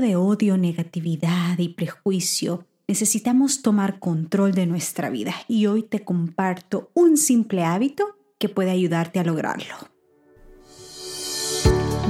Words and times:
de 0.00 0.16
odio, 0.16 0.58
negatividad 0.58 1.58
y 1.58 1.70
prejuicio, 1.70 2.66
necesitamos 2.86 3.62
tomar 3.62 3.98
control 3.98 4.52
de 4.52 4.66
nuestra 4.66 5.10
vida 5.10 5.34
y 5.48 5.66
hoy 5.66 5.82
te 5.82 6.04
comparto 6.04 6.90
un 6.94 7.16
simple 7.16 7.64
hábito 7.64 8.04
que 8.38 8.48
puede 8.48 8.70
ayudarte 8.70 9.20
a 9.20 9.24
lograrlo. 9.24 9.74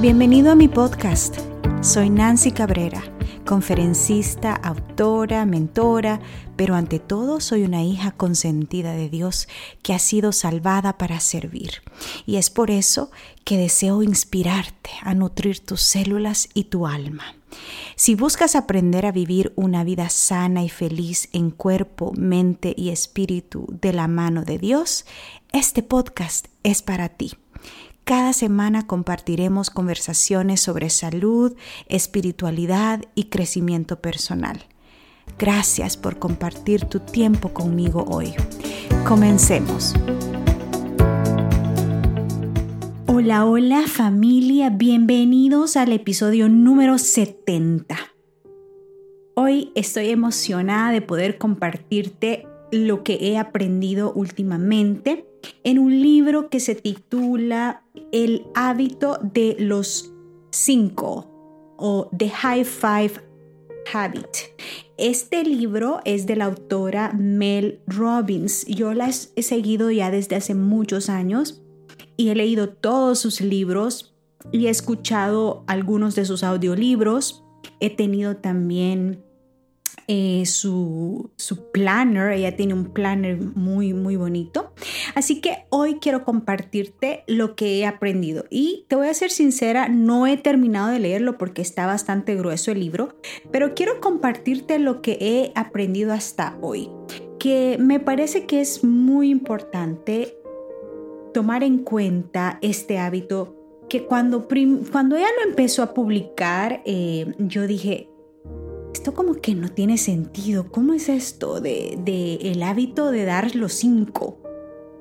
Bienvenido 0.01 0.51
a 0.51 0.55
mi 0.55 0.67
podcast. 0.67 1.37
Soy 1.81 2.09
Nancy 2.09 2.51
Cabrera, 2.51 3.03
conferencista, 3.45 4.53
autora, 4.53 5.45
mentora, 5.45 6.19
pero 6.57 6.75
ante 6.75 6.99
todo 6.99 7.39
soy 7.39 7.63
una 7.63 7.83
hija 7.83 8.11
consentida 8.11 8.93
de 8.93 9.09
Dios 9.09 9.47
que 9.81 9.93
ha 9.93 9.99
sido 9.99 10.33
salvada 10.33 10.97
para 10.97 11.21
servir. 11.21 11.81
Y 12.25 12.35
es 12.35 12.49
por 12.49 12.69
eso 12.69 13.11
que 13.45 13.57
deseo 13.57 14.03
inspirarte 14.03 14.89
a 15.01 15.13
nutrir 15.13 15.61
tus 15.61 15.81
células 15.81 16.49
y 16.53 16.65
tu 16.65 16.85
alma. 16.85 17.36
Si 17.95 18.15
buscas 18.15 18.55
aprender 18.55 19.05
a 19.05 19.11
vivir 19.11 19.53
una 19.55 19.83
vida 19.83 20.09
sana 20.09 20.63
y 20.63 20.69
feliz 20.69 21.29
en 21.33 21.51
cuerpo, 21.51 22.13
mente 22.15 22.73
y 22.77 22.89
espíritu 22.89 23.67
de 23.81 23.93
la 23.93 24.07
mano 24.07 24.43
de 24.43 24.57
Dios, 24.57 25.05
este 25.51 25.83
podcast 25.83 26.47
es 26.63 26.81
para 26.81 27.09
ti. 27.09 27.33
Cada 28.03 28.31
semana 28.31 28.87
compartiremos 28.87 29.69
conversaciones 29.69 30.61
sobre 30.61 30.89
salud, 30.89 31.55
espiritualidad 31.87 33.03
y 33.15 33.25
crecimiento 33.25 33.99
personal. 33.99 34.65
Gracias 35.37 35.97
por 35.97 36.17
compartir 36.17 36.85
tu 36.85 36.99
tiempo 37.01 37.53
conmigo 37.53 38.05
hoy. 38.07 38.33
Comencemos. 39.05 39.93
Hola, 43.19 43.47
hola 43.47 43.87
familia, 43.87 44.69
bienvenidos 44.69 45.75
al 45.75 45.91
episodio 45.91 46.49
número 46.49 46.99
70. 46.99 47.97
Hoy 49.33 49.71
estoy 49.73 50.09
emocionada 50.09 50.91
de 50.91 51.01
poder 51.01 51.39
compartirte 51.39 52.47
lo 52.71 53.03
que 53.03 53.17
he 53.19 53.39
aprendido 53.39 54.13
últimamente 54.13 55.25
en 55.63 55.79
un 55.79 55.99
libro 55.99 56.51
que 56.51 56.59
se 56.59 56.75
titula 56.75 57.81
El 58.11 58.45
hábito 58.53 59.17
de 59.23 59.55
los 59.57 60.13
cinco 60.51 61.75
o 61.75 62.11
The 62.15 62.29
High 62.29 62.65
Five 62.65 63.13
Habit. 63.91 64.27
Este 64.99 65.43
libro 65.43 66.01
es 66.05 66.27
de 66.27 66.35
la 66.35 66.45
autora 66.45 67.13
Mel 67.13 67.79
Robbins. 67.87 68.63
Yo 68.67 68.93
la 68.93 69.09
he 69.09 69.41
seguido 69.41 69.89
ya 69.89 70.11
desde 70.11 70.35
hace 70.35 70.53
muchos 70.53 71.09
años 71.09 71.63
y 72.17 72.29
he 72.29 72.35
leído 72.35 72.69
todos 72.69 73.19
sus 73.19 73.39
libros 73.39 74.15
y 74.51 74.67
he 74.67 74.69
escuchado 74.69 75.63
algunos 75.67 76.15
de 76.15 76.25
sus 76.25 76.43
audiolibros. 76.43 77.43
He 77.79 77.95
tenido 77.95 78.37
también 78.37 79.23
eh, 80.09 80.45
su, 80.45 81.31
su 81.35 81.69
planner, 81.71 82.31
ella 82.31 82.55
tiene 82.55 82.73
un 82.73 82.93
planner 82.93 83.37
muy, 83.37 83.93
muy 83.93 84.15
bonito. 84.15 84.73
Así 85.15 85.41
que 85.41 85.65
hoy 85.69 85.95
quiero 85.99 86.23
compartirte 86.23 87.25
lo 87.27 87.55
que 87.55 87.79
he 87.79 87.85
aprendido. 87.85 88.45
Y 88.49 88.85
te 88.87 88.95
voy 88.95 89.07
a 89.07 89.13
ser 89.13 89.31
sincera, 89.31 89.89
no 89.89 90.25
he 90.25 90.37
terminado 90.37 90.89
de 90.89 90.99
leerlo 90.99 91.37
porque 91.37 91.61
está 91.61 91.85
bastante 91.85 92.35
grueso 92.35 92.71
el 92.71 92.79
libro, 92.79 93.17
pero 93.51 93.73
quiero 93.75 93.99
compartirte 93.99 94.79
lo 94.79 95.01
que 95.01 95.17
he 95.19 95.51
aprendido 95.59 96.13
hasta 96.13 96.57
hoy, 96.61 96.89
que 97.37 97.77
me 97.77 97.99
parece 97.99 98.45
que 98.45 98.61
es 98.61 98.85
muy 98.85 99.29
importante 99.29 100.36
tomar 101.37 101.63
en 101.63 101.83
cuenta 101.83 102.57
este 102.63 102.97
hábito 102.97 103.53
que 103.87 104.07
cuando, 104.07 104.47
cuando 104.91 105.15
ella 105.17 105.27
lo 105.37 105.47
empezó 105.47 105.83
a 105.83 105.93
publicar, 105.93 106.81
eh, 106.83 107.31
yo 107.37 107.67
dije, 107.67 108.09
esto 108.91 109.13
como 109.13 109.35
que 109.35 109.53
no 109.53 109.69
tiene 109.69 109.99
sentido. 109.99 110.71
¿Cómo 110.71 110.93
es 110.93 111.09
esto 111.09 111.61
de, 111.61 112.39
el 112.41 112.63
hábito 112.63 113.11
de 113.11 113.25
dar 113.25 113.55
los 113.55 113.73
cinco? 113.73 114.39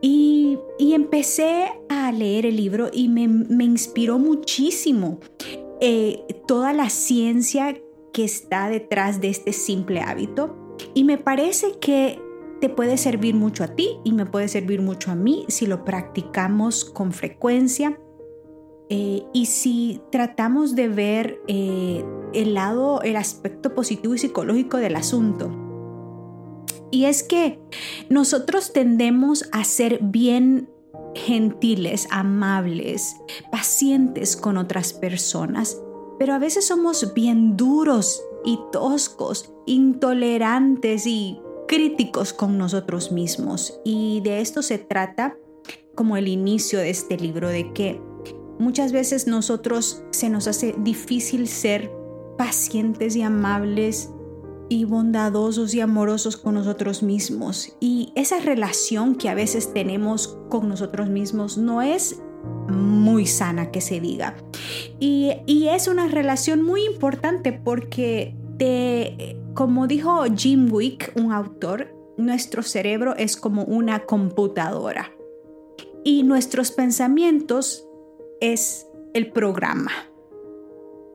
Y, 0.03 0.59
empecé 0.79 1.73
a 1.89 2.13
leer 2.13 2.45
el 2.45 2.57
libro 2.57 2.91
y 2.93 3.09
me, 3.09 3.23
inspiró 3.65 4.19
muchísimo 4.19 5.21
eh, 5.81 6.23
toda 6.47 6.75
la 6.75 6.91
ciencia 6.91 7.81
que 8.13 8.25
está 8.25 8.69
detrás 8.69 9.23
de 9.23 9.31
este 9.31 9.55
simple 9.55 10.03
hábito. 10.03 10.77
Y 10.93 11.05
me 11.05 11.17
parece 11.17 11.79
que 11.81 12.19
te 12.61 12.69
puede 12.69 12.97
servir 12.97 13.35
mucho 13.35 13.65
a 13.65 13.69
ti 13.69 13.99
y 14.05 14.13
me 14.13 14.27
puede 14.27 14.49
servir 14.49 14.81
mucho 14.83 15.11
a 15.11 15.15
mí 15.15 15.45
si 15.49 15.67
lo 15.67 15.85
practicamos 15.85 16.85
con 16.85 17.13
frecuencia 17.13 17.99
eh, 18.89 19.25
y 19.33 19.47
si 19.47 20.01
tratamos 20.11 20.75
de 20.75 20.89
ver 20.89 21.41
eh, 21.49 22.05
el 22.33 22.55
lado, 22.55 23.03
el 23.03 23.17
aspecto 23.17 23.75
positivo 23.75 24.15
y 24.15 24.19
psicológico 24.19 24.77
del 24.77 24.97
asunto. 24.97 25.51
Y 26.91 27.07
es 27.07 27.25
que 27.25 27.59
nosotros 28.09 28.73
tendemos 28.73 29.49
a 29.53 29.65
ser 29.65 29.99
bien 30.03 30.71
gentiles, 31.15 32.07
amables, 32.11 33.17
pacientes 33.51 34.37
con 34.37 34.57
otras 34.57 34.93
personas, 34.93 35.81
pero 36.19 36.35
a 36.35 36.39
veces 36.39 36.67
somos 36.67 37.13
bien 37.13 37.57
duros 37.57 38.23
y 38.45 38.61
toscos, 38.71 39.53
intolerantes 39.67 41.07
y 41.07 41.41
críticos 41.67 42.33
con 42.33 42.59
nosotros 42.59 43.13
mismos. 43.13 43.81
Y 43.85 44.21
de 44.23 44.41
esto 44.41 44.63
se 44.63 44.79
trata 44.79 45.37
como 45.95 46.17
el 46.17 46.29
inicio 46.29 46.79
de 46.79 46.91
este 46.91 47.17
libro, 47.17 47.49
de 47.49 47.73
que 47.73 48.01
muchas 48.59 48.93
veces 48.93 49.27
nosotros 49.27 50.03
se 50.11 50.29
nos 50.29 50.47
hace 50.47 50.75
difícil 50.79 51.49
ser 51.49 51.91
pacientes 52.37 53.17
y 53.17 53.23
amables 53.23 54.11
y 54.69 54.85
bondadosos 54.85 55.75
y 55.75 55.81
amorosos 55.81 56.37
con 56.37 56.55
nosotros 56.55 57.03
mismos. 57.03 57.77
Y 57.81 58.13
esa 58.15 58.41
relación 58.41 59.15
que 59.15 59.29
a 59.29 59.35
veces 59.35 59.73
tenemos 59.73 60.39
con 60.49 60.69
nosotros 60.69 61.09
mismos 61.09 61.57
no 61.57 61.83
es 61.83 62.21
muy 62.69 63.27
sana 63.27 63.71
que 63.71 63.81
se 63.81 64.01
diga. 64.01 64.37
Y, 64.99 65.33
y 65.47 65.69
es 65.69 65.89
una 65.89 66.09
relación 66.09 66.63
muy 66.63 66.85
importante 66.85 67.53
porque 67.53 68.35
te 68.59 69.37
como 69.57 69.87
dijo 69.87 70.23
Jim 70.37 70.69
Wick, 70.71 71.13
un 71.17 71.33
autor, 71.33 71.89
nuestro 72.19 72.63
cerebro 72.63 73.17
es 73.17 73.37
como 73.37 73.65
una 73.65 74.05
computadora 74.05 75.13
y 76.05 76.23
nuestros 76.23 76.71
pensamientos 76.71 77.89
es 78.41 78.87
el 79.15 79.33
programa 79.33 79.91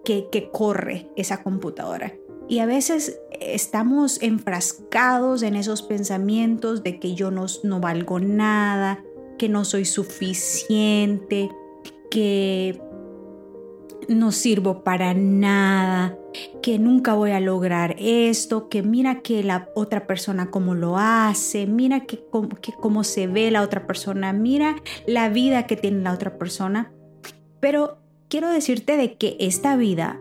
que, 0.04 0.50
corre 0.52 1.08
esa 1.16 1.44
computadora. 1.44 2.14
Y 2.50 2.60
a 2.60 2.66
veces 2.66 3.20
estamos 3.40 4.22
enfrascados 4.24 5.44
en 5.44 5.56
esos 5.56 5.84
pensamientos 5.84 6.84
de 6.84 7.00
que 7.00 7.14
yo 7.14 7.30
no, 7.30 7.46
no 7.64 7.80
valgo 7.80 8.20
nada, 8.20 9.04
que 9.38 9.50
no 9.50 9.64
soy 9.66 9.86
suficiente, 9.86 11.50
que 12.10 12.82
no 14.08 14.32
sirvo 14.32 14.84
para 14.84 15.14
nada, 15.14 16.18
que 16.62 16.80
nunca 16.80 17.14
voy 17.14 17.32
a 17.32 17.40
lograr 17.40 17.96
esto, 18.00 18.70
que 18.70 18.84
mira 18.84 19.22
que 19.22 19.44
la 19.44 19.70
otra 19.76 20.08
persona 20.08 20.50
cómo 20.50 20.76
lo 20.76 20.98
hace, 20.98 21.68
mira 21.68 22.02
que, 22.02 22.24
que 22.62 22.74
cómo 22.74 23.04
se 23.04 23.28
ve 23.28 23.52
la 23.52 23.62
otra 23.62 23.88
persona, 23.88 24.34
mira 24.34 24.76
la 25.08 25.30
vida 25.30 25.68
que 25.68 25.76
tiene 25.76 26.02
la 26.02 26.14
otra 26.14 26.38
persona. 26.38 26.92
Pero 27.60 28.00
quiero 28.28 28.50
decirte 28.50 28.98
de 28.98 29.16
que 29.16 29.38
esta 29.40 29.76
vida, 29.76 30.20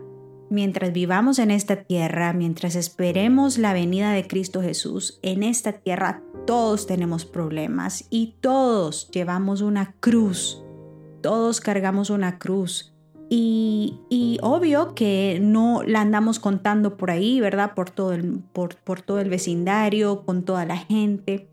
mientras 0.49 0.93
vivamos 0.93 1.39
en 1.39 1.51
esta 1.51 1.83
tierra, 1.83 2.33
mientras 2.33 2.75
esperemos 2.75 3.57
la 3.57 3.73
venida 3.73 4.11
de 4.11 4.27
Cristo 4.27 4.61
Jesús, 4.61 5.19
en 5.21 5.43
esta 5.43 5.73
tierra 5.73 6.21
todos 6.45 6.87
tenemos 6.87 7.25
problemas 7.25 8.05
y 8.09 8.35
todos 8.41 9.09
llevamos 9.11 9.61
una 9.61 9.95
cruz, 9.99 10.63
todos 11.21 11.61
cargamos 11.61 12.09
una 12.09 12.39
cruz 12.39 12.91
y, 13.33 14.39
obvio 14.41 14.93
que 14.93 15.39
no 15.41 15.83
la 15.83 16.01
andamos 16.01 16.39
contando 16.39 16.97
por 16.97 17.11
ahí, 17.11 17.39
¿verdad? 17.39 17.73
Por 17.75 17.89
todo 17.89 18.11
el, 18.11 18.39
por, 18.51 19.01
todo 19.01 19.19
el 19.19 19.29
vecindario, 19.29 20.25
con 20.25 20.43
toda 20.43 20.65
la 20.65 20.75
gente. 20.75 21.47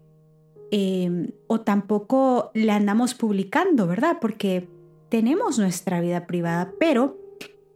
Em, 0.72 1.30
o 1.46 1.60
tampoco 1.60 2.50
la 2.52 2.74
andamos 2.74 3.14
publicando, 3.14 3.86
¿verdad? 3.86 4.18
Porque 4.20 4.68
tenemos 5.08 5.58
nuestra 5.60 6.00
vida 6.00 6.26
privada, 6.26 6.72
pero 6.80 7.16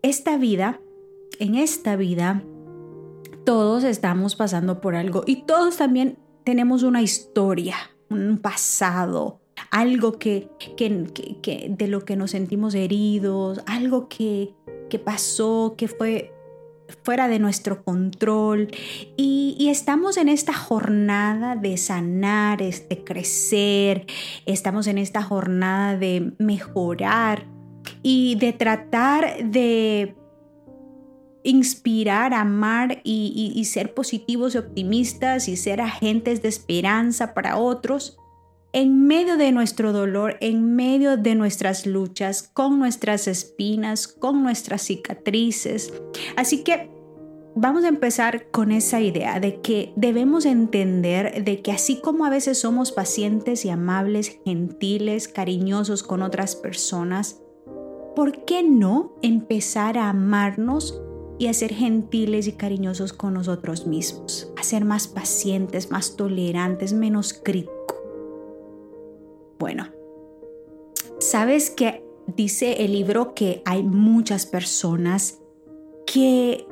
esta 0.03 0.37
vida, 0.37 0.81
en 1.39 1.55
esta 1.55 1.95
vida, 1.95 2.43
todos 3.45 3.85
estamos 3.85 4.35
pasando 4.35 4.81
por 4.81 4.97
algo 4.97 5.23
y 5.27 5.45
todos 5.45 5.77
también 5.77 6.19
tenemos 6.43 6.83
una 6.83 7.03
historia, 7.03 7.77
un 8.11 8.39
pasado, 8.39 9.42
algo 9.73 10.19
que, 10.19 10.51
de 10.77 11.89
lo 11.89 12.05
que 12.05 12.15
nos 12.15 12.33
sentimos 12.33 12.75
heridos, 12.75 13.63
algo 13.67 14.07
que, 14.07 14.55
que 14.91 14.99
pasó, 14.99 15.75
que 15.79 15.89
fue 15.89 16.31
fuera 17.03 17.27
de 17.27 17.39
nuestro 17.39 17.83
control. 17.83 18.69
Y, 19.17 19.69
estamos 19.71 20.19
en 20.19 20.29
esta 20.29 20.53
jornada 20.53 21.57
de 21.57 21.79
sanar, 21.79 22.59
de 22.59 23.05
crecer, 23.05 24.07
estamos 24.45 24.87
en 24.87 24.99
esta 24.99 25.23
jornada 25.23 25.97
de 25.97 26.35
mejorar 26.39 27.47
y 28.03 28.35
de 28.35 28.53
tratar 28.53 29.43
de 29.43 30.15
inspirar, 31.45 32.35
amar 32.35 33.01
y, 33.05 33.65
ser 33.65 33.95
positivos 33.95 34.55
y 34.55 34.59
optimistas 34.59 35.49
y 35.49 35.57
ser 35.57 35.81
agentes 35.81 36.43
de 36.43 36.49
esperanza 36.49 37.33
para 37.33 37.57
otros 37.57 38.19
en 38.73 39.07
medio 39.07 39.37
de 39.37 39.53
nuestro 39.53 39.93
dolor, 39.93 40.37
en 40.41 40.75
medio 40.75 41.17
de 41.17 41.35
nuestras 41.35 41.87
luchas, 41.87 42.43
con 42.43 42.79
nuestras 42.79 43.29
espinas, 43.29 44.09
con 44.09 44.43
nuestras 44.43 44.83
cicatrices. 44.83 45.93
Así 46.37 46.65
que 46.65 46.91
vamos 47.55 47.85
a 47.85 47.89
empezar 47.89 48.51
con 48.51 48.73
esa 48.73 49.01
idea 49.01 49.41
de 49.41 49.61
que 49.61 49.93
debemos 49.97 50.47
entender 50.47 51.45
de 51.45 51.61
que 51.61 51.73
así 51.73 52.01
como 52.01 52.25
a 52.25 52.31
veces 52.31 52.59
somos 52.59 52.93
pacientes 52.93 53.65
y 53.67 53.71
amables, 53.71 54.41
gentiles, 54.45 55.29
cariñosos 55.29 56.03
con 56.03 56.23
otras 56.23 56.57
personas, 56.57 57.41
¿por 58.17 58.45
qué 58.47 58.63
no 58.63 59.15
empezar 59.21 59.99
a 59.99 60.09
amarnos 60.09 60.99
y 61.39 61.49
a 61.49 61.55
ser 61.55 61.75
gentiles 61.75 62.47
y 62.47 62.53
cariñosos 62.53 63.13
con 63.13 63.35
nosotros 63.35 63.87
mismos? 63.87 64.51
A 64.59 64.63
ser 64.63 64.87
más 64.87 65.09
pacientes, 65.09 65.91
más 65.91 66.17
tolerantes, 66.17 66.95
menos 66.95 67.35
críticos. 67.35 67.82
Bueno, 69.63 69.87
¿sabes 71.21 71.71
que 71.71 72.05
dice 72.27 72.85
el 72.85 72.95
libro 72.95 73.33
que 73.33 73.63
hay 73.65 73.85
muchas 73.85 74.45
personas 74.45 75.39
que 76.05 76.67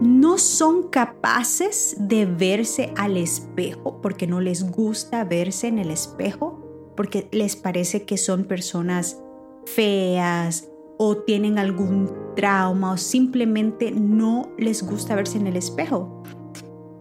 no 0.00 0.38
son 0.38 0.88
capaces 0.88 1.94
de 1.98 2.24
verse 2.24 2.90
al 2.96 3.18
espejo 3.18 4.00
porque 4.00 4.26
no 4.26 4.40
les 4.40 4.70
gusta 4.70 5.24
verse 5.24 5.68
en 5.68 5.78
el 5.78 5.90
espejo, 5.90 6.92
porque 6.96 7.28
les 7.32 7.54
parece 7.54 8.04
que 8.04 8.16
son 8.16 8.44
personas 8.44 9.20
feas 9.66 10.70
o 10.96 11.18
tienen 11.18 11.58
algún 11.58 12.10
trauma 12.34 12.92
o 12.92 12.96
simplemente 12.96 13.90
no 13.90 14.48
les 14.56 14.82
gusta 14.82 15.16
verse 15.16 15.36
en 15.36 15.48
el 15.48 15.56
espejo. 15.56 16.22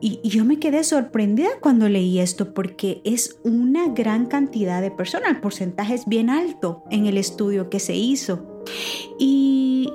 Y, 0.02 0.20
yo 0.28 0.44
me 0.44 0.60
quedé 0.60 0.84
sorprendida 0.84 1.50
cuando 1.62 1.88
leí 1.88 2.20
esto 2.20 2.54
porque 2.54 3.02
es 3.06 3.40
una 3.44 3.90
gran 3.90 4.26
cantidad 4.26 4.82
de 4.82 4.92
personas, 4.92 5.30
el 5.30 5.42
porcentaje 5.42 5.94
es 5.94 6.06
bien 6.08 6.30
alto 6.30 6.84
en 6.90 7.06
el 7.06 7.18
estudio 7.18 7.70
que 7.70 7.80
se 7.80 7.96
hizo. 7.96 8.64
Y, 9.20 9.94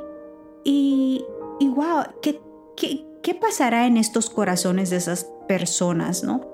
y, 0.64 1.24
y 1.58 1.68
wow, 1.68 2.04
qué 2.22 2.40
¿qué, 2.76 3.34
pasará 3.34 3.86
en 3.86 3.96
estos 3.96 4.30
corazones 4.30 4.90
de 4.90 4.96
esas 4.96 5.26
personas, 5.48 6.22
no? 6.22 6.52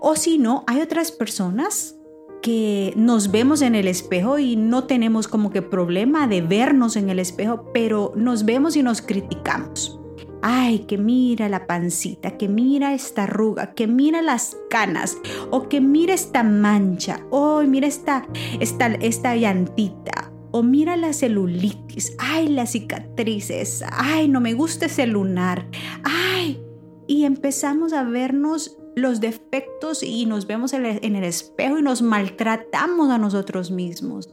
O 0.00 0.16
si 0.16 0.38
no, 0.38 0.64
hay 0.66 0.80
otras 0.80 1.10
personas 1.10 1.96
que 2.42 2.92
nos 2.96 3.30
vemos 3.30 3.62
en 3.62 3.74
el 3.74 3.88
espejo 3.88 4.38
y 4.38 4.54
no 4.56 4.84
tenemos 4.84 5.28
como 5.28 5.50
que 5.50 5.62
problema 5.62 6.28
de 6.28 6.42
vernos 6.42 6.96
en 6.96 7.08
el 7.08 7.18
espejo, 7.18 7.70
pero 7.72 8.12
nos 8.16 8.44
vemos 8.44 8.76
y 8.76 8.82
nos 8.82 9.00
criticamos. 9.00 9.98
Ay, 10.46 10.80
que 10.80 10.98
mira 10.98 11.48
la 11.48 11.66
pancita, 11.66 12.36
que 12.36 12.48
mira 12.48 12.92
esta 12.92 13.22
arruga, 13.22 13.72
que 13.72 13.86
mira 13.86 14.20
las 14.20 14.58
canas, 14.68 15.16
o 15.50 15.70
que 15.70 15.80
mira 15.80 16.12
esta 16.12 16.42
mancha, 16.42 17.24
o 17.30 17.62
mira 17.62 17.86
esta, 17.86 18.28
esta, 18.60 18.88
esta 18.88 19.34
llantita, 19.36 20.30
o 20.50 20.62
mira 20.62 20.98
la 20.98 21.14
celulitis, 21.14 22.14
ay, 22.18 22.48
las 22.48 22.72
cicatrices, 22.72 23.84
ay, 23.90 24.28
no 24.28 24.42
me 24.42 24.52
gusta 24.52 24.84
ese 24.84 25.06
lunar, 25.06 25.66
ay. 26.02 26.62
Y 27.06 27.24
empezamos 27.24 27.94
a 27.94 28.04
vernos 28.04 28.76
los 28.96 29.20
defectos 29.20 30.02
y 30.02 30.26
nos 30.26 30.46
vemos 30.46 30.74
en 30.74 31.16
el 31.16 31.24
espejo 31.24 31.78
y 31.78 31.82
nos 31.82 32.02
maltratamos 32.02 33.08
a 33.08 33.16
nosotros 33.16 33.70
mismos. 33.70 34.28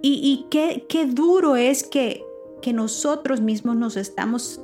Y, 0.00 0.46
qué, 0.50 0.86
qué, 0.88 1.04
duro 1.04 1.56
es 1.56 1.84
que, 1.84 2.24
que 2.62 2.72
nosotros 2.72 3.42
mismos 3.42 3.76
nos 3.76 3.98
estamos 3.98 4.62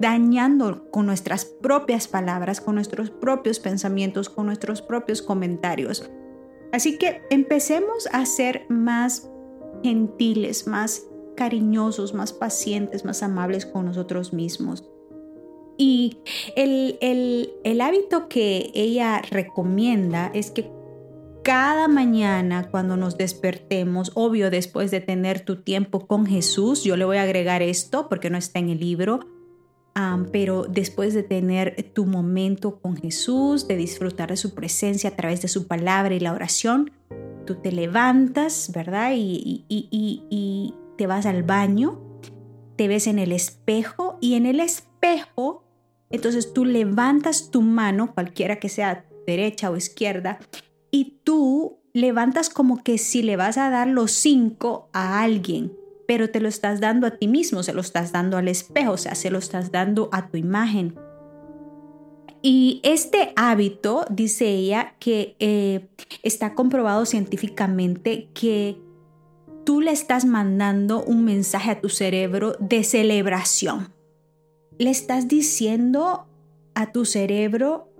dañando 0.00 0.90
con 0.90 1.06
nuestras 1.06 1.44
propias 1.44 2.08
palabras, 2.08 2.60
con 2.60 2.74
nuestros 2.74 3.10
propios 3.10 3.60
pensamientos, 3.60 4.28
con 4.28 4.46
nuestros 4.46 4.82
propios 4.82 5.22
comentarios. 5.22 6.10
Así 6.72 6.98
que 6.98 7.22
empecemos 7.30 8.08
a 8.12 8.26
ser 8.26 8.66
más 8.68 9.30
gentiles, 9.82 10.66
más 10.66 11.06
cariñosos, 11.36 12.14
más 12.14 12.32
pacientes, 12.32 13.04
más 13.04 13.22
amables 13.22 13.66
con 13.66 13.86
nosotros 13.86 14.32
mismos. 14.32 14.84
Y 15.78 16.18
el, 16.56 16.98
el, 17.62 17.80
hábito 17.82 18.28
que 18.28 18.70
ella 18.74 19.20
recomienda 19.30 20.30
es 20.32 20.50
que 20.50 20.70
cada 21.42 21.86
mañana 21.86 22.70
cuando 22.70 22.96
nos 22.96 23.18
despertemos, 23.18 24.10
obvio 24.14 24.50
después 24.50 24.90
de 24.90 25.00
tener 25.00 25.40
tu 25.40 25.62
tiempo 25.62 26.06
con 26.06 26.26
Jesús, 26.26 26.82
yo 26.82 26.96
le 26.96 27.04
voy 27.04 27.18
a 27.18 27.22
agregar 27.22 27.60
esto 27.62 28.08
porque 28.08 28.30
no 28.30 28.38
está 28.38 28.58
en 28.58 28.70
el 28.70 28.80
libro, 28.80 29.20
pero 30.30 30.64
después 30.64 31.14
de 31.14 31.22
tener 31.22 31.90
tu 31.94 32.04
momento 32.04 32.80
con 32.80 32.96
Jesús, 32.96 33.66
de 33.66 33.76
disfrutar 33.76 34.28
de 34.28 34.36
su 34.36 34.54
presencia 34.54 35.10
a 35.10 35.16
través 35.16 35.40
de 35.40 35.48
su 35.48 35.66
palabra 35.66 36.14
y 36.14 36.20
la 36.20 36.32
oración, 36.32 36.90
tú 37.46 37.54
te 37.54 37.72
levantas, 37.72 38.70
¿verdad? 38.74 39.12
Y, 39.14 39.64
y, 39.68 40.74
te 40.98 41.06
vas 41.06 41.26
al 41.26 41.42
baño, 41.42 42.00
te 42.76 42.88
ves 42.88 43.06
en 43.06 43.18
el 43.18 43.32
espejo 43.32 44.16
y 44.20 44.34
en 44.34 44.46
el 44.46 44.60
espejo, 44.60 45.62
entonces 46.08 46.54
tú 46.54 46.64
levantas 46.64 47.50
tu 47.50 47.60
mano, 47.60 48.14
cualquiera 48.14 48.56
que 48.56 48.70
sea 48.70 49.04
derecha 49.26 49.70
o 49.70 49.76
izquierda, 49.76 50.38
y 50.90 51.18
tú 51.22 51.80
levantas 51.92 52.48
como 52.48 52.82
que 52.82 52.96
si 52.96 53.22
le 53.22 53.36
vas 53.36 53.58
a 53.58 53.68
dar 53.68 53.88
los 53.88 54.12
cinco 54.12 54.88
a 54.94 55.22
alguien, 55.22 55.72
pero 56.06 56.30
te 56.30 56.40
lo 56.40 56.48
estás 56.48 56.80
dando 56.80 57.06
a 57.06 57.12
ti 57.12 57.28
mismo, 57.28 57.62
se 57.62 57.72
lo 57.72 57.80
estás 57.80 58.12
dando 58.12 58.36
al 58.36 58.48
espejo, 58.48 58.92
o 58.92 58.96
sea, 58.96 59.14
se 59.14 59.30
lo 59.30 59.38
estás 59.38 59.72
dando 59.72 60.08
a 60.12 60.28
tu 60.28 60.36
imagen. 60.36 60.98
Y 62.42 62.80
este 62.84 63.32
hábito, 63.34 64.04
dice 64.08 64.46
ella, 64.46 64.94
que 65.00 65.34
eh, 65.40 65.88
está 66.22 66.54
comprobado 66.54 67.04
científicamente 67.04 68.28
que 68.34 68.78
tú 69.64 69.80
le 69.80 69.90
estás 69.90 70.24
mandando 70.24 71.02
un 71.02 71.24
mensaje 71.24 71.72
a 71.72 71.80
tu 71.80 71.88
cerebro 71.88 72.54
de 72.60 72.84
celebración. 72.84 73.92
Le 74.78 74.90
estás 74.90 75.26
diciendo 75.26 76.28
a 76.74 76.92
tu 76.92 77.04
cerebro, 77.04 77.90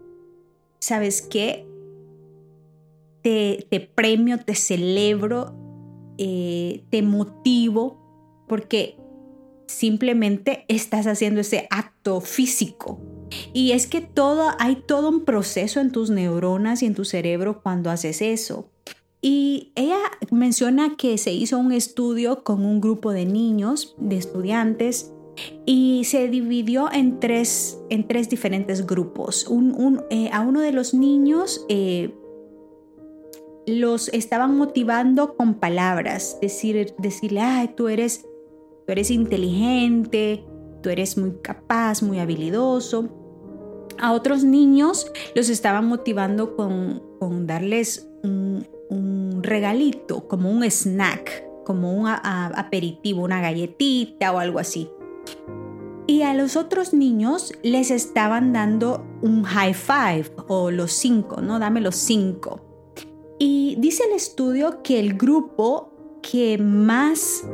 ¿sabes 0.78 1.22
qué? 1.22 1.66
Te, 3.22 3.90
premio, 3.96 4.38
te 4.38 4.54
celebro, 4.54 5.56
eh, 6.18 6.84
te 6.90 7.02
motivo, 7.02 8.44
porque 8.48 8.98
simplemente 9.66 10.64
estás 10.68 11.06
haciendo 11.06 11.40
ese 11.40 11.66
acto 11.70 12.20
físico 12.20 13.00
y 13.52 13.72
es 13.72 13.86
que 13.86 14.00
todo, 14.00 14.50
hay 14.58 14.76
todo 14.76 15.08
un 15.08 15.24
proceso 15.24 15.80
en 15.80 15.90
tus 15.90 16.10
neuronas 16.10 16.82
y 16.82 16.86
en 16.86 16.94
tu 16.94 17.04
cerebro 17.04 17.60
cuando 17.62 17.90
haces 17.90 18.22
eso. 18.22 18.70
Y 19.22 19.72
ella 19.74 19.98
menciona 20.30 20.96
que 20.96 21.18
se 21.18 21.32
hizo 21.32 21.58
un 21.58 21.72
estudio 21.72 22.44
con 22.44 22.64
un 22.64 22.80
grupo 22.80 23.12
de 23.12 23.24
niños, 23.24 23.96
de 23.98 24.16
estudiantes, 24.16 25.12
y 25.66 26.02
se 26.04 26.28
dividió 26.28 26.90
en 26.92 27.18
tres, 27.18 27.78
en 27.90 28.06
tres 28.06 28.30
diferentes 28.30 28.86
grupos. 28.86 29.46
Eh, 30.10 30.30
a 30.32 30.40
uno 30.40 30.60
de 30.60 30.72
los 30.72 30.94
niños 30.94 31.66
eh, 31.68 32.14
los 33.66 34.08
estaban 34.08 34.56
motivando 34.56 35.34
con 35.34 35.54
palabras, 35.54 36.38
decir, 36.40 36.94
decirle, 36.98 37.40
ay, 37.40 37.68
tú 37.76 37.88
eres, 37.88 38.22
tú 38.86 38.92
eres 38.92 39.10
inteligente, 39.10 40.44
tú 40.82 40.90
eres 40.90 41.18
muy 41.18 41.32
capaz, 41.42 42.02
muy 42.02 42.20
habilidoso. 42.20 43.08
A 43.98 44.12
otros 44.12 44.44
niños 44.44 45.10
los 45.34 45.48
estaban 45.48 45.86
motivando 45.86 46.54
con, 46.54 47.02
darles 47.46 48.08
un, 48.22 48.66
regalito, 49.42 50.28
como 50.28 50.50
un 50.50 50.62
snack, 50.64 51.44
como 51.64 51.92
un 51.92 52.06
aperitivo, 52.08 53.22
una 53.22 53.40
galletita 53.40 54.32
o 54.32 54.38
algo 54.38 54.60
así. 54.60 54.88
Y 56.06 56.22
a 56.22 56.34
los 56.34 56.54
otros 56.54 56.94
niños 56.94 57.52
les 57.62 57.90
estaban 57.90 58.52
dando 58.52 59.04
un 59.22 59.42
high 59.42 59.74
five 59.74 60.30
o 60.46 60.70
los 60.70 60.92
cinco, 60.92 61.40
¿no? 61.40 61.58
Dame 61.58 61.80
los 61.80 61.96
cinco. 61.96 62.65
Y 63.38 63.76
dice 63.78 64.04
el 64.04 64.12
estudio 64.12 64.82
que 64.82 64.98
el 64.98 65.14
grupo 65.14 65.92
que 66.22 66.58
más 66.58 67.44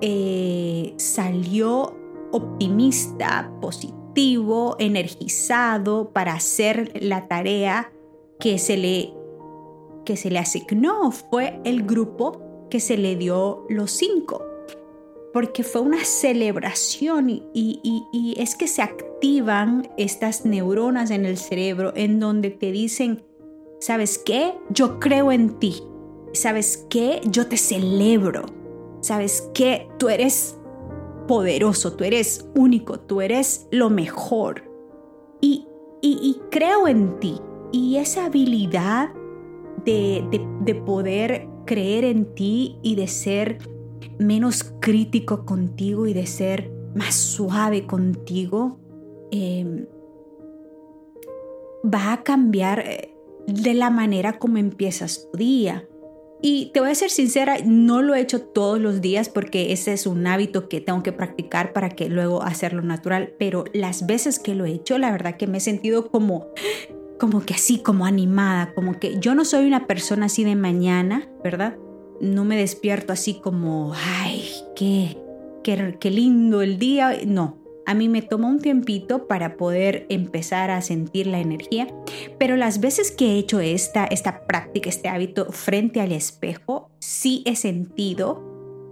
eh, 0.00 0.94
salió 0.96 1.94
optimista, 2.32 3.52
positivo, 3.60 4.76
energizado 4.78 6.10
para 6.10 6.34
hacer 6.34 6.92
la 7.00 7.28
tarea 7.28 7.92
que 8.40 8.58
se 8.58 8.76
le, 8.76 9.12
que 10.04 10.16
se 10.16 10.30
le 10.30 10.38
asignó. 10.38 11.10
Fue 11.10 11.60
el 11.64 11.84
grupo 11.84 12.66
que 12.70 12.80
se 12.80 12.96
le 12.96 13.16
dio 13.16 13.66
los 13.68 13.90
cinco. 13.90 14.44
Porque 15.32 15.62
fue 15.62 15.82
una 15.82 16.04
celebración 16.04 17.28
y, 17.28 17.44
y 17.52 18.34
es 18.38 18.56
que 18.56 18.66
se 18.66 18.80
activan 18.80 19.90
estas 19.98 20.46
neuronas 20.46 21.10
en 21.10 21.26
el 21.26 21.36
cerebro 21.36 21.92
en 21.94 22.18
donde 22.18 22.50
te 22.50 22.72
dicen, 22.72 23.27
¿sabes 23.80 24.18
qué? 24.18 24.54
Yo 24.70 24.98
creo 25.00 25.32
en 25.32 25.58
ti. 25.58 25.82
¿Sabes 26.32 26.86
qué? 26.90 27.20
Yo 27.30 27.46
te 27.46 27.56
celebro. 27.56 28.42
¿Sabes 29.00 29.48
qué? 29.54 29.88
Tú 29.98 30.08
eres 30.08 30.58
poderoso, 31.26 31.92
tú 31.92 32.04
eres 32.04 32.48
único, 32.54 32.98
tú 32.98 33.20
eres 33.20 33.68
lo 33.70 33.90
mejor. 33.90 34.64
Y, 35.40 35.66
y, 36.02 36.40
creo 36.50 36.88
en 36.88 37.20
ti. 37.20 37.40
Y 37.70 37.96
esa 37.96 38.24
habilidad 38.24 39.10
de, 39.84 40.24
de, 40.64 40.74
poder 40.74 41.48
creer 41.64 42.04
en 42.04 42.34
ti 42.34 42.78
y 42.82 42.96
de 42.96 43.06
ser 43.06 43.58
menos 44.18 44.74
crítico 44.80 45.44
contigo 45.44 46.06
y 46.06 46.14
de 46.14 46.26
ser 46.26 46.72
más 46.94 47.14
suave 47.14 47.86
contigo, 47.86 48.78
em, 49.30 49.86
va 51.84 52.14
a 52.14 52.22
cambiar 52.22 52.80
eh, 52.80 53.17
de 53.48 53.74
la 53.74 53.90
manera 53.90 54.38
como 54.38 54.58
empiezas 54.58 55.28
tu 55.30 55.38
día. 55.38 55.88
Y 56.40 56.70
te 56.72 56.78
voy 56.78 56.90
a 56.90 56.94
ser 56.94 57.10
sincera, 57.10 57.56
no 57.64 58.00
lo 58.00 58.14
he 58.14 58.20
hecho 58.20 58.42
todos 58.42 58.78
los 58.78 59.00
días 59.00 59.28
porque 59.28 59.72
ese 59.72 59.92
es 59.92 60.06
un 60.06 60.24
hábito 60.26 60.68
que 60.68 60.80
tengo 60.80 61.02
que 61.02 61.10
practicar 61.10 61.72
para 61.72 61.88
que 61.88 62.08
luego 62.08 62.44
hacerlo 62.44 62.82
natural, 62.82 63.34
pero 63.40 63.64
las 63.72 64.06
veces 64.06 64.38
que 64.38 64.54
lo 64.54 64.64
he 64.64 64.70
hecho, 64.70 64.98
la 64.98 65.10
verdad 65.10 65.36
que 65.36 65.48
me 65.48 65.58
he 65.58 65.60
sentido 65.60 66.10
como 66.10 66.46
como 67.18 67.44
que 67.44 67.54
así, 67.54 67.78
como 67.78 68.06
animada, 68.06 68.72
como 68.74 68.98
que 68.98 69.18
yo 69.18 69.34
no 69.34 69.44
soy 69.44 69.66
una 69.66 69.86
persona 69.86 70.26
así 70.26 70.44
de 70.44 70.54
mañana, 70.54 71.28
¿verdad? 71.42 71.76
No 72.20 72.44
me 72.44 72.56
despierto 72.56 73.12
así 73.12 73.40
como, 73.40 73.92
ay, 73.94 74.48
qué, 74.76 75.18
qué, 75.62 75.96
qué 75.98 76.10
lindo 76.10 76.62
el 76.62 76.78
día. 76.78 77.18
No, 77.26 77.57
a 77.88 77.94
mí 77.94 78.10
me 78.10 78.20
toma 78.20 78.48
un 78.48 78.60
tiempito 78.60 79.26
para 79.26 79.56
poder 79.56 80.04
empezar 80.10 80.70
a 80.70 80.82
sentir 80.82 81.26
la 81.26 81.40
energía, 81.40 81.88
pero 82.38 82.54
las 82.54 82.80
veces 82.80 83.10
que 83.10 83.32
he 83.32 83.38
hecho 83.38 83.60
esta, 83.60 84.04
esta 84.04 84.46
práctica, 84.46 84.90
este 84.90 85.08
hábito 85.08 85.46
frente 85.52 86.02
al 86.02 86.12
espejo, 86.12 86.90
sí 86.98 87.42
he 87.46 87.56
sentido 87.56 88.44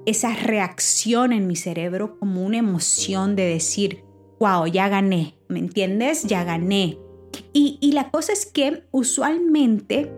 esa 0.06 0.34
reacción 0.34 1.34
en 1.34 1.46
mi 1.46 1.56
cerebro 1.56 2.18
como 2.18 2.42
una 2.42 2.56
emoción 2.56 3.36
de 3.36 3.42
decir, 3.42 4.02
wow, 4.40 4.66
ya 4.66 4.88
gané, 4.88 5.34
¿me 5.48 5.58
entiendes? 5.58 6.22
Ya 6.22 6.42
gané. 6.44 6.98
Y, 7.52 7.76
y 7.82 7.92
la 7.92 8.10
cosa 8.10 8.32
es 8.32 8.46
que 8.46 8.84
usualmente 8.92 10.10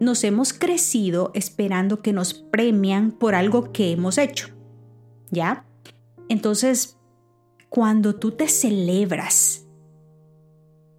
nos 0.00 0.24
hemos 0.24 0.54
crecido 0.54 1.32
esperando 1.34 2.00
que 2.00 2.14
nos 2.14 2.32
premian 2.32 3.12
por 3.12 3.34
algo 3.34 3.72
que 3.72 3.92
hemos 3.92 4.16
hecho, 4.16 4.48
¿ya? 5.30 5.66
Entonces, 6.30 6.96
cuando 7.68 8.16
tú 8.16 8.32
te 8.32 8.48
celebras 8.48 9.66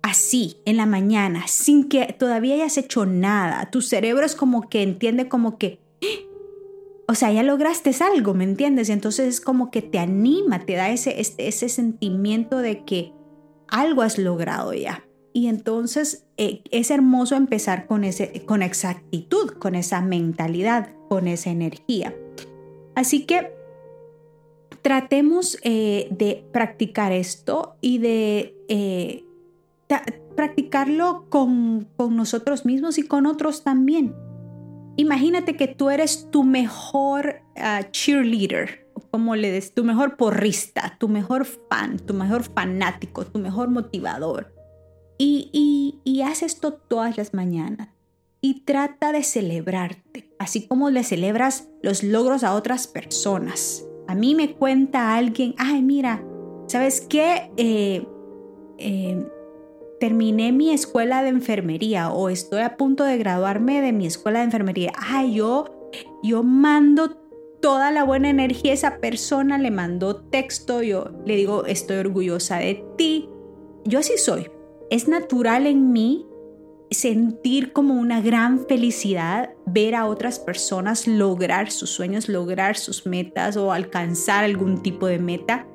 así 0.02 0.62
en 0.66 0.78
la 0.78 0.86
mañana, 0.86 1.48
sin 1.48 1.90
que 1.90 2.16
todavía 2.18 2.56
hayas 2.56 2.78
hecho 2.78 3.06
nada, 3.06 3.70
tu 3.72 3.82
cerebro 3.82 4.26
es 4.26 4.36
como 4.36 4.70
que 4.70 4.84
entiende 4.84 5.28
como 5.28 5.58
que, 5.58 5.80
o 7.08 7.16
sea, 7.16 7.32
ya 7.32 7.44
lograste 7.44 7.92
algo, 8.00 8.34
¿me 8.34 8.44
entiendes? 8.44 8.90
Y 8.90 8.94
entonces 8.94 9.28
es 9.28 9.42
como 9.42 9.72
que 9.72 9.82
te 9.82 10.00
anima, 10.00 10.66
te 10.66 10.74
da 10.74 10.90
ese, 10.90 11.20
este, 11.20 11.48
ese 11.48 11.70
sentimiento 11.70 12.60
de 12.60 12.86
que 12.86 13.14
algo 13.68 14.02
has 14.02 14.18
logrado 14.18 14.74
ya. 14.74 15.04
Y 15.34 15.48
entonces 15.48 16.26
eh, 16.38 16.64
es 16.72 16.90
hermoso 16.90 17.36
empezar 17.36 17.86
con, 17.86 18.04
ese, 18.04 18.44
con 18.46 18.64
exactitud, 18.64 19.52
con 19.60 19.76
esa 19.76 20.02
mentalidad, 20.02 20.90
con 21.10 21.28
esa 21.28 21.52
energía. 21.52 22.16
Así 22.96 23.26
que 23.26 23.57
tratemos 24.88 25.58
eh, 25.64 26.08
de 26.12 26.46
practicar 26.54 27.12
esto 27.12 27.76
y 27.82 27.98
de 27.98 28.56
eh, 28.70 29.26
practicarlo 30.34 31.26
con, 31.28 31.90
nosotros 32.10 32.64
mismos 32.64 32.98
y 32.98 33.04
con 33.04 33.26
otros 33.26 33.66
también. 33.66 34.16
Imagínate 34.96 35.58
que 35.58 35.68
tú 35.68 35.90
eres 35.90 36.32
tu 36.32 36.46
mejor 36.46 37.42
ah, 37.58 37.82
cheerleader, 37.92 38.88
como 39.12 39.36
le 39.36 39.52
des, 39.52 39.74
tu 39.74 39.84
mejor 39.84 40.16
porrista, 40.16 40.96
tu 40.98 41.10
mejor 41.10 41.44
fan, 41.44 42.00
tu 42.00 42.14
mejor 42.14 42.44
fanático, 42.44 43.26
tu 43.26 43.40
mejor 43.40 43.70
motivador. 43.70 44.56
Y, 45.18 45.50
y, 45.52 46.00
y 46.10 46.22
haz 46.22 46.44
esto 46.44 46.72
todas 46.72 47.18
las 47.18 47.34
mañanas 47.34 47.90
y 48.40 48.62
trata 48.62 49.12
de 49.12 49.24
celebrarte, 49.24 50.34
así 50.40 50.66
como 50.66 50.90
le 50.92 51.04
celebras 51.04 51.68
los 51.84 52.04
logros 52.04 52.46
a 52.46 52.56
otras 52.56 52.88
personas. 52.88 53.84
A 54.08 54.16
mí 54.16 54.36
me 54.36 54.54
cuenta 54.54 55.16
alguien, 55.16 55.54
ay, 55.58 55.82
mira, 55.82 56.24
¿sabes 56.68 57.02
qué? 57.02 57.52
Eh, 57.58 58.06
eh, 58.78 59.26
terminé 60.00 60.52
mi 60.52 60.72
escuela 60.72 61.24
de 61.24 61.30
enfermería 61.30 62.10
o 62.10 62.30
estoy 62.30 62.62
a 62.62 62.78
punto 62.78 63.04
de 63.04 63.18
graduarme 63.18 63.82
de 63.82 63.92
mi 63.92 64.06
escuela 64.06 64.40
de 64.40 64.46
enfermería. 64.46 64.94
Ay, 64.96 65.36
yo, 65.36 65.90
yo 66.24 66.44
mando 66.44 67.18
toda 67.62 67.92
la 67.92 68.04
buena 68.04 68.30
energía 68.30 68.72
a 68.72 68.76
esa 68.76 68.98
persona, 69.00 69.58
le 69.58 69.72
mando 69.72 70.16
texto, 70.16 70.84
yo 70.84 71.10
le 71.26 71.36
digo, 71.36 71.66
estoy 71.66 71.98
orgullosa 71.98 72.58
de 72.58 72.86
ti. 72.98 73.30
Yo 73.86 74.00
así 74.00 74.18
soy. 74.18 74.50
Es 74.90 75.08
natural 75.08 75.68
en 75.68 75.92
mí 75.92 76.27
sentir 76.90 77.74
como 77.74 77.96
una 77.96 78.22
gran 78.22 78.66
felicidad 78.66 79.52
ver 79.66 79.96
a 79.96 80.06
otras 80.06 80.40
personas 80.40 81.08
lograr 81.08 81.72
sus 81.72 81.90
sueños, 81.90 82.30
lograr 82.30 82.78
sus 82.78 83.06
metas 83.06 83.58
o 83.58 83.72
alcanzar 83.72 84.44
algún 84.44 84.82
tipo 84.82 85.08
de 85.08 85.20
meta, 85.20 85.68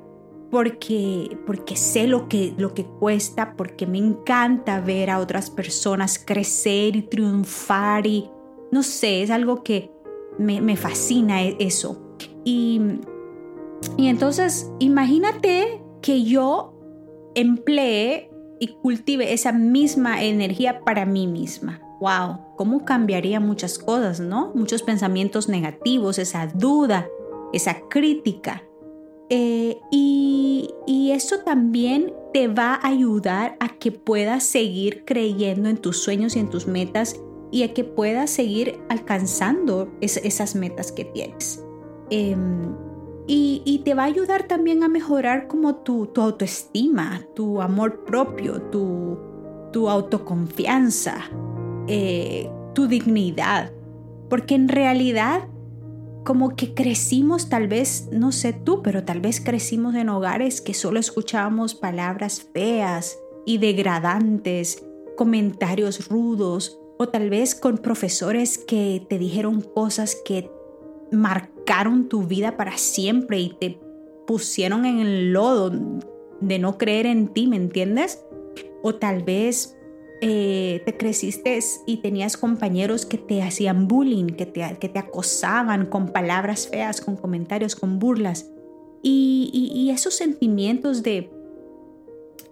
porque, 0.49 1.37
porque 1.45 1.75
sé 1.75 2.07
lo 2.07 2.27
que, 2.27 2.53
lo 2.57 2.73
que 2.73 2.85
cuesta, 2.85 3.55
porque 3.55 3.87
me 3.87 3.97
encanta 3.97 4.79
ver 4.79 5.09
a 5.09 5.19
otras 5.19 5.49
personas 5.49 6.23
crecer 6.23 6.95
y 6.95 7.03
triunfar 7.03 8.05
y 8.07 8.29
no 8.71 8.81
sé, 8.83 9.21
es 9.21 9.29
algo 9.29 9.63
que 9.63 9.91
me, 10.37 10.61
me 10.61 10.75
fascina 10.75 11.43
e, 11.43 11.55
eso. 11.59 12.01
Y, 12.43 12.81
y 13.97 14.07
entonces 14.07 14.71
imagínate 14.79 15.81
que 16.01 16.23
yo 16.23 16.73
empleé 17.35 18.32
y 18.59 18.67
cultive 18.67 19.33
esa 19.33 19.51
misma 19.51 20.23
energía 20.23 20.81
para 20.81 21.05
mí 21.05 21.27
misma. 21.27 21.81
¡Wow! 21.99 22.55
¿Cómo 22.57 22.85
cambiría 22.85 23.39
muchas 23.39 23.79
cosas, 23.79 24.19
no? 24.19 24.51
Muchos 24.55 24.83
pensamientos 24.83 25.47
negativos, 25.47 26.19
esa 26.19 26.47
duda, 26.47 27.07
esa 27.53 27.81
crítica. 27.89 28.63
Eh, 29.29 29.77
y, 29.91 30.69
y 30.85 31.11
eso 31.11 31.39
también 31.39 32.13
te 32.33 32.47
va 32.47 32.73
a 32.75 32.87
ayudar 32.87 33.55
a 33.59 33.69
que 33.69 33.91
puedas 33.91 34.43
seguir 34.43 35.05
creyendo 35.05 35.69
en 35.69 35.77
tus 35.77 35.97
sueños 35.97 36.35
y 36.35 36.39
en 36.39 36.49
tus 36.49 36.67
metas 36.67 37.21
y 37.53 37.63
a 37.63 37.73
que 37.73 37.83
puedas 37.83 38.31
seguir 38.31 38.79
alcanzando 38.89 39.91
esas 40.01 40.55
metas 40.55 40.91
que 40.91 41.05
tienes. 41.05 41.63
Em, 42.09 42.75
y, 43.25 43.81
te 43.85 43.93
va 43.93 44.03
a 44.03 44.07
ayudar 44.07 44.43
también 44.43 44.83
a 44.83 44.89
mejorar 44.89 45.47
como 45.47 45.75
tu, 45.75 46.07
tu 46.07 46.21
autoestima, 46.21 47.21
tu 47.35 47.61
amor 47.61 48.03
propio, 48.03 48.61
tu, 48.63 49.17
tu 49.71 49.89
autoconfianza, 49.89 51.15
eh, 51.87 52.49
tu 52.73 52.87
dignidad. 52.87 53.71
Porque 54.29 54.55
en 54.55 54.67
realidad 54.67 55.47
como 56.23 56.55
que 56.55 56.73
crecimos 56.73 57.49
tal 57.49 57.67
vez, 57.67 58.07
no 58.11 58.31
sé 58.31 58.53
tú, 58.53 58.81
pero 58.81 59.03
tal 59.03 59.19
vez 59.19 59.41
crecimos 59.41 59.95
en 59.95 60.09
hogares 60.09 60.61
que 60.61 60.73
solo 60.73 60.99
escuchábamos 60.99 61.75
palabras 61.75 62.47
feas 62.53 63.17
y 63.45 63.57
degradantes, 63.57 64.83
comentarios 65.17 66.07
rudos, 66.07 66.79
o 66.97 67.09
tal 67.09 67.29
vez 67.29 67.55
con 67.55 67.77
profesores 67.77 68.57
que 68.57 69.05
te 69.09 69.17
dijeron 69.17 69.61
cosas 69.61 70.15
que 70.23 70.49
marcaron 71.13 72.09
tu 72.09 72.23
vida 72.23 72.57
para 72.57 72.77
siempre 72.77 73.39
y 73.39 73.55
te 73.59 73.79
pusieron 74.27 74.85
en 74.85 74.99
el 74.99 75.33
lodo 75.33 75.71
de 76.41 76.59
no 76.59 76.77
creer 76.77 77.05
en 77.05 77.27
ti, 77.29 77.47
¿me 77.47 77.55
entiendes? 77.55 78.23
O 78.81 78.95
tal 78.95 79.23
vez 79.23 79.77
eh, 80.21 80.81
te 80.85 80.95
creciste 80.95 81.59
y 81.85 81.97
tenías 81.97 82.37
compañeros 82.37 83.05
que 83.05 83.17
te 83.17 83.41
hacían 83.41 83.87
bullying, 83.87 84.27
que 84.27 84.45
te, 84.45 84.77
que 84.79 84.89
te 84.89 84.99
acosaban 84.99 85.85
con 85.87 86.13
palabras 86.13 86.67
feas, 86.67 87.01
con 87.01 87.15
comentarios, 87.15 87.75
con 87.75 87.99
burlas. 87.99 88.49
Y, 89.01 89.89
esos 89.93 90.15
sentimientos 90.15 91.03
de, 91.03 91.29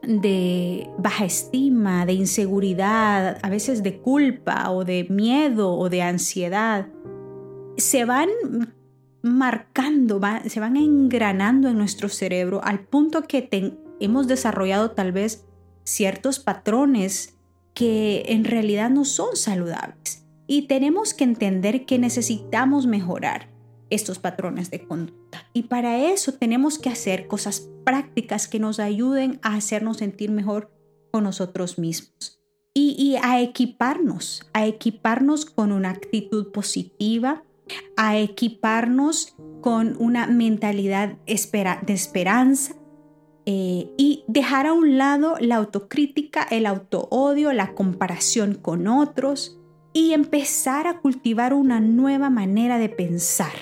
de 0.03 0.89
baja 0.97 1.23
estima, 1.23 2.05
de 2.05 2.13
inseguridad, 2.13 3.39
a 3.41 3.49
veces 3.49 3.83
de 3.83 3.99
culpa 3.99 4.69
o 4.69 4.83
de 4.83 5.05
miedo 5.09 5.73
o 5.73 5.89
de 5.89 6.01
ansiedad, 6.01 6.87
se 7.77 8.05
van 8.05 8.29
marcando, 9.21 10.19
se 10.47 10.59
van 10.59 10.77
engranando 10.77 11.69
en 11.69 11.77
nuestro 11.77 12.09
cerebro 12.09 12.61
al 12.63 12.79
punto 12.79 13.23
que 13.23 13.77
hemos 13.99 14.27
desarrollado 14.27 14.91
tal 14.91 15.11
vez 15.11 15.45
ciertos 15.83 16.39
patrones 16.39 17.37
que 17.73 18.23
en 18.27 18.43
realidad 18.43 18.89
no 18.89 19.05
son 19.05 19.35
saludables. 19.35 20.25
Y 20.47 20.63
tenemos 20.63 21.13
que 21.13 21.23
entender 21.23 21.85
que 21.85 21.97
necesitamos 21.97 22.85
mejorar 22.85 23.49
estos 23.89 24.19
patrones 24.19 24.69
de 24.71 24.85
conducta. 24.85 25.45
Y 25.53 25.63
para 25.63 26.11
eso 26.11 26.33
tenemos 26.33 26.77
que 26.77 26.89
hacer 26.89 27.27
cosas 27.27 27.69
prácticas 27.85 28.47
que 28.47 28.59
nos 28.59 28.79
ayuden 28.79 29.39
a 29.43 29.55
hacernos 29.55 29.97
sentir 29.97 30.31
mejor 30.31 30.71
con 31.11 31.23
nosotros 31.23 31.77
mismos. 31.77 32.41
Y, 32.73 32.95
y 32.97 33.17
a 33.17 33.41
equiparnos, 33.41 34.49
a 34.53 34.65
equiparnos 34.65 35.45
con 35.45 35.71
una 35.71 35.89
actitud 35.89 36.51
positiva, 36.51 37.43
a 37.97 38.17
equiparnos 38.17 39.35
con 39.61 39.95
una 39.99 40.27
mentalidad 40.27 41.17
de 41.25 41.93
esperanza 41.93 42.75
eh, 43.45 43.91
y 43.97 44.23
dejar 44.27 44.67
a 44.67 44.73
un 44.73 44.97
lado 44.97 45.35
la 45.39 45.55
autocrítica, 45.55 46.43
el 46.49 46.65
autoodio, 46.65 47.53
la 47.53 47.73
comparación 47.73 48.55
con 48.55 48.87
otros 48.87 49.59
y 49.93 50.13
empezar 50.13 50.87
a 50.87 50.99
cultivar 50.99 51.53
una 51.53 51.79
nueva 51.79 52.29
manera 52.29 52.77
de 52.77 52.89
pensar. 52.89 53.53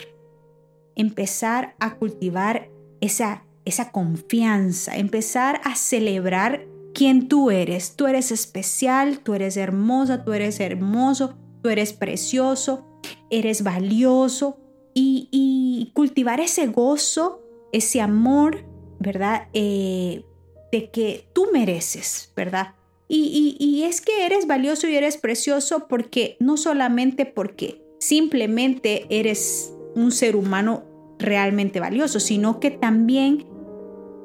Empezar 0.95 1.75
a 1.79 1.95
cultivar 1.95 2.69
esa, 2.99 3.45
esa 3.63 3.91
confianza, 3.91 4.97
empezar 4.97 5.61
a 5.63 5.75
celebrar 5.75 6.65
quién 6.93 7.29
tú 7.29 7.49
eres. 7.49 7.95
Tú 7.95 8.07
eres 8.07 8.31
especial, 8.31 9.19
tú 9.19 9.33
eres 9.33 9.55
hermosa, 9.55 10.23
tú 10.25 10.33
eres 10.33 10.59
hermoso, 10.59 11.35
tú 11.61 11.69
eres 11.69 11.93
precioso, 11.93 12.85
eres 13.29 13.63
valioso 13.63 14.57
y, 14.93 15.91
cultivar 15.93 16.39
ese 16.39 16.67
gozo, 16.67 17.41
ese 17.71 18.01
amor, 18.01 18.65
¿verdad? 18.99 19.47
Eh, 19.53 20.23
de 20.71 20.89
que 20.91 21.25
tú 21.33 21.47
mereces, 21.51 22.31
¿verdad? 22.35 22.75
Y, 23.07 23.57
y, 23.59 23.83
es 23.83 24.01
que 24.01 24.25
eres 24.25 24.45
valioso 24.45 24.87
y 24.87 24.95
eres 24.95 25.17
precioso 25.17 25.87
porque 25.87 26.37
no 26.39 26.57
solamente 26.57 27.25
porque 27.25 27.81
simplemente 27.99 29.07
eres 29.09 29.73
un 29.95 30.11
ser 30.11 30.35
humano 30.35 30.83
realmente 31.17 31.79
valioso, 31.79 32.19
sino 32.19 32.59
que 32.59 32.69
también 32.71 33.47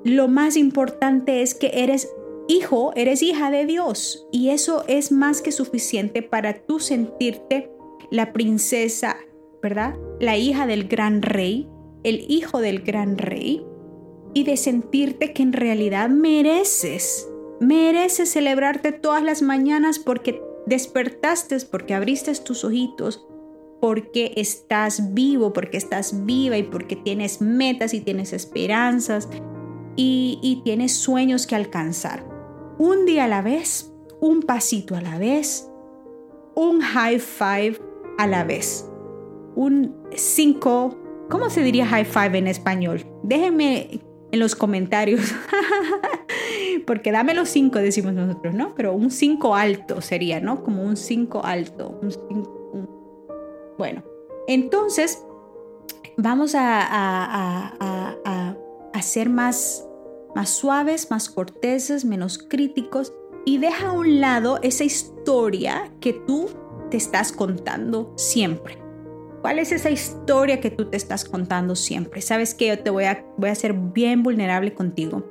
lo 0.05 0.29
más 0.29 0.57
importante 0.57 1.41
es 1.41 1.55
que 1.55 1.71
eres 1.73 2.11
hijo, 2.47 2.93
eres 2.95 3.23
hija 3.23 3.51
de 3.51 3.65
Dios 3.65 4.27
y 4.31 4.51
eso 4.51 4.85
es 4.87 5.13
más 5.13 5.41
que 5.41 5.51
suficiente 5.51 6.23
para 6.23 6.55
tú 6.67 6.79
sentirte 6.79 7.71
la 8.11 8.33
princesa, 8.33 9.17
¿verdad? 9.63 9.95
La 10.21 10.37
hija 10.37 10.67
del 10.67 10.89
gran 10.89 11.23
rey, 11.23 11.69
el 12.03 12.25
hijo 12.29 12.61
del 12.61 12.81
gran 12.81 13.19
rey 13.19 13.65
y 14.35 14.45
de 14.45 14.57
sentirte 14.57 15.33
que 15.33 15.43
en 15.43 15.53
realidad 15.53 16.09
mereces, 16.11 17.29
mereces 17.61 18.31
celebrarte 18.31 18.93
todas 18.93 19.23
las 19.23 19.43
mañanas 19.43 19.99
porque 19.99 20.43
despertaste, 20.67 21.59
porque 21.71 21.95
abriste 21.95 22.35
tus 22.37 22.65
ojitos, 22.65 23.27
porque 23.81 24.33
estás 24.37 25.15
vivo, 25.15 25.53
porque 25.53 25.77
estás 25.77 26.25
viva 26.25 26.57
y 26.57 26.63
porque 26.63 26.97
tienes 26.97 27.41
metas 27.41 27.95
y 27.95 28.01
tienes 28.01 28.33
esperanzas 28.33 29.29
y, 29.97 30.61
tienes 30.65 30.93
sueños 30.93 31.47
que 31.47 31.55
alcanzar 31.55 32.25
un 32.79 33.05
día 33.07 33.25
a 33.25 33.29
la 33.29 33.43
vez, 33.43 33.93
un 34.21 34.43
pasito 34.43 34.97
a 34.97 35.01
la 35.01 35.19
vez, 35.19 35.71
un 36.57 36.81
high 36.81 37.19
five 37.19 37.79
a 38.19 38.27
la 38.27 38.45
vez, 38.45 38.91
un 39.55 39.95
cinco, 40.15 40.97
¿cómo 41.29 41.51
se 41.51 41.63
diría 41.63 41.87
high 41.87 42.05
five 42.05 42.39
en 42.39 42.47
español? 42.47 43.05
Déjenme 43.23 44.01
en 44.33 44.41
los 44.41 44.55
comentarios, 44.55 45.33
porque 46.87 47.13
dame 47.13 47.35
los 47.35 47.49
cinco, 47.49 47.79
decimos 47.79 48.15
nosotros, 48.15 48.55
¿no? 48.55 48.75
Pero 48.75 48.93
un 48.93 49.11
cinco 49.11 49.55
alto 49.55 50.01
sería, 50.01 50.41
¿no? 50.41 50.63
Como 50.63 50.83
un 50.83 50.97
cinco 50.97 51.43
alto. 51.45 52.01
Bueno, 53.79 54.03
entonces 54.47 55.25
vamos 56.17 56.55
a, 56.55 57.75
a 58.93 59.03
ser 59.03 59.29
más 59.29 59.87
más 60.35 60.51
suaves, 60.51 61.11
más 61.11 61.29
corteses, 61.31 62.05
menos 62.05 62.39
críticos 62.39 63.13
y 63.45 63.59
deja 63.59 63.89
a 63.89 63.93
un 63.93 64.21
lado 64.21 64.59
esa 64.63 64.85
historia 64.85 65.93
que 66.01 66.13
tú 66.13 66.49
estás 66.97 67.33
contando 67.33 68.13
siempre. 68.17 68.79
¿Cuál 69.43 69.59
es 69.59 69.73
esa 69.73 69.91
historia 69.91 70.61
que 70.61 70.71
tú 70.71 70.87
te 70.87 70.97
estás 70.97 71.25
contando 71.25 71.77
siempre? 71.77 72.23
Sabes 72.23 72.55
que 72.55 72.69
yo 72.69 72.79
te 72.79 72.91
voy 72.91 73.05
a, 73.05 73.27
voy 73.37 73.51
a 73.51 73.55
ser 73.55 73.75
bien 73.75 74.23
vulnerable 74.23 74.73
contigo 74.73 75.23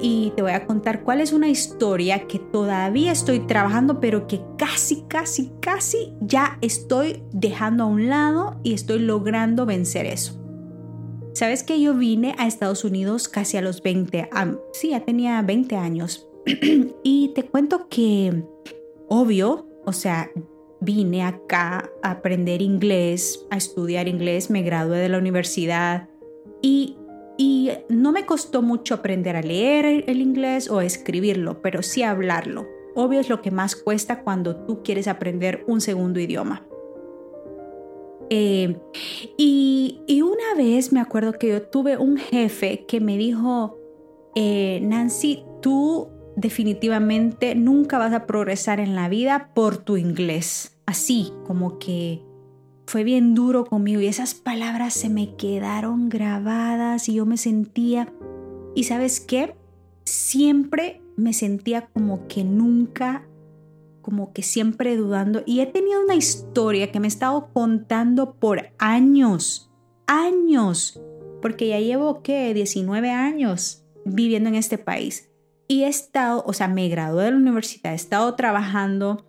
y 0.00 0.32
te 0.36 0.42
voy 0.42 0.52
a 0.52 0.66
contar 0.66 1.02
cuál 1.02 1.20
es 1.20 1.32
una 1.32 1.48
historia 1.48 2.26
que 2.26 2.38
todavía 2.38 3.12
estoy 3.12 3.40
trabajando, 3.40 4.00
pero 4.00 4.26
que 4.26 4.40
casi, 4.56 5.02
casi, 5.08 5.52
casi 5.60 6.14
ya 6.20 6.58
estoy 6.62 7.22
dejando 7.32 7.84
a 7.84 7.86
un 7.86 8.08
lado 8.08 8.60
y 8.62 8.72
estoy 8.72 9.00
logrando 9.00 9.66
vencer 9.66 10.06
eso. 10.06 10.40
Sabes 11.34 11.62
que 11.62 11.80
yo 11.80 11.94
vine 11.94 12.34
a 12.38 12.46
Estados 12.46 12.84
Unidos 12.84 13.28
casi 13.28 13.56
a 13.56 13.62
los 13.62 13.82
20, 13.82 14.30
sí, 14.72 14.90
ya 14.90 15.00
tenía 15.00 15.40
20 15.42 15.76
años. 15.76 16.28
y 17.02 17.32
te 17.34 17.44
cuento 17.44 17.88
que, 17.88 18.44
obvio, 19.08 19.66
o 19.84 19.92
sea, 19.92 20.30
vine 20.80 21.24
acá 21.24 21.90
a 22.02 22.10
aprender 22.12 22.62
inglés, 22.62 23.46
a 23.50 23.56
estudiar 23.56 24.08
inglés, 24.08 24.50
me 24.50 24.62
gradué 24.62 24.98
de 24.98 25.08
la 25.08 25.18
universidad 25.18 26.08
y, 26.62 26.96
y 27.36 27.70
no 27.88 28.12
me 28.12 28.26
costó 28.26 28.62
mucho 28.62 28.94
aprender 28.94 29.36
a 29.36 29.42
leer 29.42 30.04
el 30.06 30.20
inglés 30.20 30.70
o 30.70 30.80
escribirlo, 30.80 31.60
pero 31.62 31.82
sí 31.82 32.02
hablarlo. 32.02 32.66
Obvio 32.94 33.20
es 33.20 33.28
lo 33.28 33.40
que 33.40 33.50
más 33.50 33.76
cuesta 33.76 34.22
cuando 34.22 34.56
tú 34.64 34.82
quieres 34.82 35.06
aprender 35.06 35.64
un 35.66 35.80
segundo 35.80 36.20
idioma. 36.20 36.66
Eh, 38.30 38.76
y, 39.36 40.22
una 40.22 40.54
vez 40.56 40.92
me 40.92 41.00
acuerdo 41.00 41.32
que 41.32 41.48
yo 41.48 41.62
tuve 41.62 41.96
un 41.96 42.16
jefe 42.16 42.84
que 42.86 43.00
me 43.00 43.16
dijo, 43.16 43.78
eh, 44.36 44.80
Nancy, 44.82 45.44
tú 45.60 46.08
definitivamente 46.36 47.54
nunca 47.54 47.98
vas 47.98 48.12
a 48.12 48.26
progresar 48.26 48.80
en 48.80 48.94
la 48.94 49.08
vida 49.08 49.50
por 49.54 49.76
tu 49.78 49.96
inglés. 49.96 50.78
Así, 50.86 51.32
como 51.46 51.78
que 51.78 52.22
fue 52.86 53.04
bien 53.04 53.34
duro 53.34 53.64
conmigo 53.64 54.00
y 54.00 54.06
esas 54.06 54.34
palabras 54.34 54.94
se 54.94 55.08
me 55.08 55.36
quedaron 55.36 56.08
grabadas 56.08 57.08
y 57.08 57.14
yo 57.14 57.26
me 57.26 57.36
sentía, 57.36 58.12
y 58.74 58.84
sabes 58.84 59.20
qué, 59.20 59.54
siempre 60.04 61.02
me 61.16 61.32
sentía 61.32 61.86
como 61.86 62.26
que 62.26 62.44
nunca 62.44 63.26
como 64.02 64.32
que 64.32 64.42
siempre 64.42 64.96
dudando. 64.96 65.42
Y 65.46 65.60
he 65.60 65.66
tenido 65.66 66.02
una 66.02 66.14
historia 66.14 66.90
que 66.90 67.00
me 67.00 67.06
he 67.06 67.08
estado 67.08 67.52
contando 67.52 68.34
por 68.34 68.72
años, 68.78 69.70
años, 70.06 71.00
porque 71.42 71.68
ya 71.68 71.78
llevo 71.78 72.22
que 72.22 72.54
19 72.54 73.10
años 73.10 73.84
viviendo 74.04 74.48
en 74.48 74.54
este 74.54 74.78
país 74.78 75.29
y 75.70 75.84
he 75.84 75.86
estado, 75.86 76.42
o 76.48 76.52
sea, 76.52 76.66
me 76.66 76.88
gradué 76.88 77.26
de 77.26 77.30
la 77.30 77.36
universidad, 77.36 77.92
he 77.92 77.94
estado 77.94 78.34
trabajando 78.34 79.24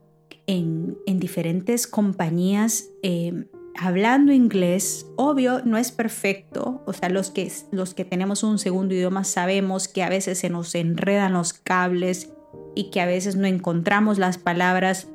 en, 0.48 0.98
en 1.06 1.20
diferentes 1.20 1.86
compañías 1.86 2.90
em, 3.04 3.46
hablando 3.80 4.34
inglés. 4.34 5.06
Obvio, 5.18 5.62
no 5.66 5.78
es 5.78 5.92
perfecto, 5.92 6.82
o 6.88 6.94
sea, 6.94 7.10
los 7.10 7.30
que, 7.30 7.52
los 7.72 7.94
que 7.94 8.06
tenemos 8.06 8.42
un 8.42 8.58
segundo 8.58 8.96
idioma 8.96 9.24
sabemos 9.24 9.88
que 9.88 10.02
a 10.02 10.10
veces 10.10 10.40
se 10.40 10.50
nos 10.50 10.74
enredan 10.74 11.34
los 11.34 11.54
cables 11.54 12.34
y 12.74 12.90
que 12.90 13.02
a 13.02 13.06
veces 13.06 13.36
no 13.36 13.46
encontramos 13.46 14.18
las 14.18 14.40
palabras, 14.40 15.10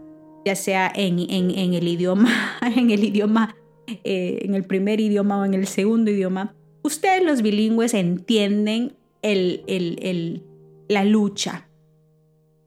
ya 0.44 0.54
sea 0.54 0.92
en, 0.94 1.18
el 1.18 1.88
idioma, 1.88 2.30
en 2.76 2.92
el 2.92 3.02
idioma, 3.02 3.56
eh, 3.88 4.38
en 4.42 4.54
el 4.54 4.62
primer 4.62 5.00
idioma 5.00 5.40
o 5.40 5.44
en 5.44 5.54
el 5.54 5.66
segundo 5.66 6.08
idioma. 6.08 6.54
Ustedes 6.84 7.24
los 7.24 7.42
bilingües 7.42 7.94
entienden 7.94 8.94
el, 9.22 10.44
la 10.88 11.04
lucha. 11.04 11.68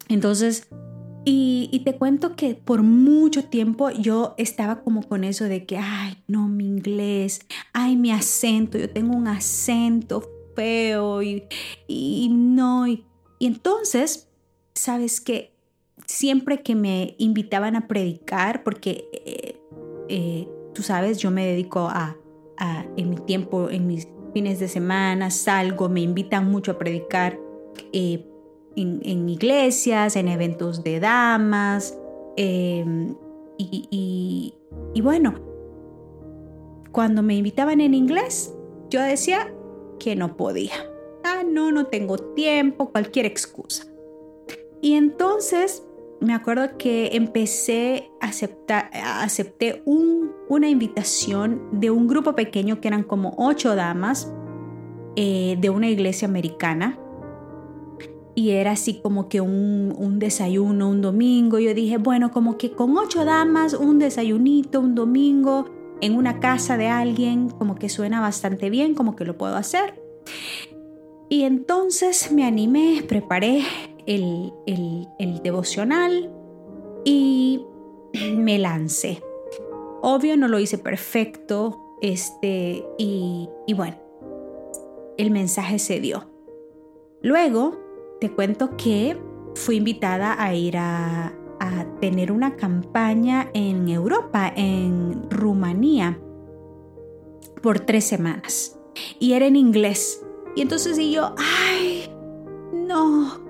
Entonces, 0.08 0.68
y, 1.26 1.82
te 1.86 1.96
cuento 1.96 2.36
que 2.36 2.56
por 2.56 2.82
mucho 2.82 3.46
tiempo 3.46 3.92
yo 3.92 4.34
estaba 4.38 4.82
como 4.82 5.04
con 5.08 5.24
eso 5.24 5.46
de 5.46 5.66
que, 5.66 5.78
ay, 5.78 6.18
no, 6.28 6.48
mi 6.48 6.66
inglés, 6.66 7.42
ay, 7.74 7.96
mi 7.96 8.12
acento, 8.12 8.78
yo 8.78 8.90
tengo 8.90 9.16
un 9.16 9.28
acento 9.28 10.24
feo 10.56 11.22
y, 11.22 11.44
y 11.88 12.30
no. 12.32 12.88
Y, 12.88 13.06
y 13.38 13.48
entonces 13.48 14.30
sabes 14.74 15.22
que 15.22 15.54
siempre 16.06 16.64
que 16.64 16.76
me 16.76 17.16
invitaban 17.20 17.76
a 17.76 17.88
predicar, 17.88 18.64
porque 18.64 19.08
eh, 19.14 19.62
eh, 20.10 20.48
tú 20.74 20.82
sabes, 20.82 21.20
yo 21.20 21.30
me 21.32 21.46
dedico 21.46 21.88
a, 21.88 22.16
en 22.98 23.10
mi 23.10 23.16
tiempo, 23.16 23.70
en 23.70 23.88
mis 23.88 24.08
fines 24.34 24.60
de 24.60 24.68
semana, 24.68 25.32
salgo, 25.32 25.88
me 25.88 26.02
invitan 26.02 26.50
mucho 26.50 26.72
a 26.72 26.78
predicar 26.78 27.40
eh, 27.94 28.26
en, 28.76 29.30
iglesias, 29.30 30.16
en 30.16 30.28
eventos 30.28 30.84
de 30.84 31.00
damas, 31.00 31.98
em, 32.38 33.16
y, 33.58 34.54
bueno, 35.02 35.36
cuando 36.92 37.22
me 37.22 37.36
invitaban 37.36 37.82
en 37.82 37.94
inglés, 37.94 38.56
yo 38.90 39.02
decía 39.02 39.54
que 40.00 40.16
no 40.16 40.38
podía. 40.38 40.74
Ah, 41.26 41.44
no, 41.46 41.72
no 41.72 41.88
tengo 41.88 42.18
tiempo, 42.18 42.90
cualquier 42.90 43.26
excusa. 43.26 43.86
Y 44.82 44.94
entonces 44.94 45.84
me 46.22 46.34
acuerdo 46.34 46.78
que 46.78 47.12
empecé 47.14 48.12
a 48.20 48.28
aceptar, 48.28 48.90
acepté 48.94 49.84
una 49.86 50.70
invitación 50.70 51.62
de 51.72 51.92
un 51.92 52.08
grupo 52.08 52.36
pequeño 52.36 52.82
que 52.82 52.88
eran 52.90 53.04
como 53.04 53.34
ocho 53.38 53.76
damas 53.76 54.32
eh, 55.16 55.58
de 55.60 55.70
una 55.70 55.90
iglesia 55.90 56.28
americana. 56.28 57.00
Y 58.40 58.52
era 58.52 58.72
así 58.72 58.94
como 58.94 59.28
que 59.28 59.42
un, 59.42 59.94
un 59.98 60.18
desayuno 60.18 60.90
un 60.90 61.02
domingo. 61.02 61.60
Yo 61.60 61.74
dije, 61.74 61.98
bueno, 61.98 62.32
como 62.32 62.58
que 62.58 62.72
con 62.72 62.98
ocho 62.98 63.26
damas, 63.26 63.74
un 63.74 64.00
desayunito 64.00 64.80
un 64.80 64.96
domingo, 64.96 65.66
en 66.00 66.16
una 66.16 66.40
casa 66.40 66.78
de 66.78 66.88
alguien, 66.88 67.50
como 67.50 67.76
que 67.76 67.90
suena 67.90 68.22
bastante 68.22 68.70
bien, 68.70 68.96
como 68.96 69.18
que 69.18 69.26
lo 69.26 69.38
puedo 69.38 69.58
hacer. 69.58 70.02
Y 71.28 71.44
entonces 71.44 72.32
me 72.32 72.46
animé, 72.46 73.04
preparé 73.06 73.64
el, 74.06 74.54
el 74.66 75.42
devocional 75.44 76.32
y 77.04 77.66
me 78.38 78.58
lancé. 78.58 79.22
Obvio 80.02 80.38
no 80.38 80.48
lo 80.48 80.60
hice 80.60 80.78
perfecto, 80.78 81.98
este, 82.02 82.86
y, 82.98 83.50
y 83.68 83.74
bueno, 83.74 83.98
el 85.18 85.30
mensaje 85.30 85.78
se 85.78 86.00
dio. 86.00 86.30
Luego 87.22 87.89
te 88.20 88.32
cuento 88.32 88.76
que 88.78 89.18
fui 89.56 89.78
invitada 89.78 90.42
a 90.42 90.54
ir 90.54 90.78
a, 90.78 91.36
tener 92.00 92.32
una 92.32 92.56
campaña 92.56 93.50
en 93.54 93.90
Europa, 93.90 94.52
en 94.56 95.30
Rumanía, 95.30 96.18
por 97.62 97.82
tres 97.82 98.06
semanas. 98.06 98.80
Y 99.20 99.34
era 99.34 99.48
en 99.48 99.58
inglés. 99.58 100.26
Y 100.56 100.62
entonces 100.62 100.98
y 100.98 101.12
yo, 101.12 101.36
ay, 101.38 101.89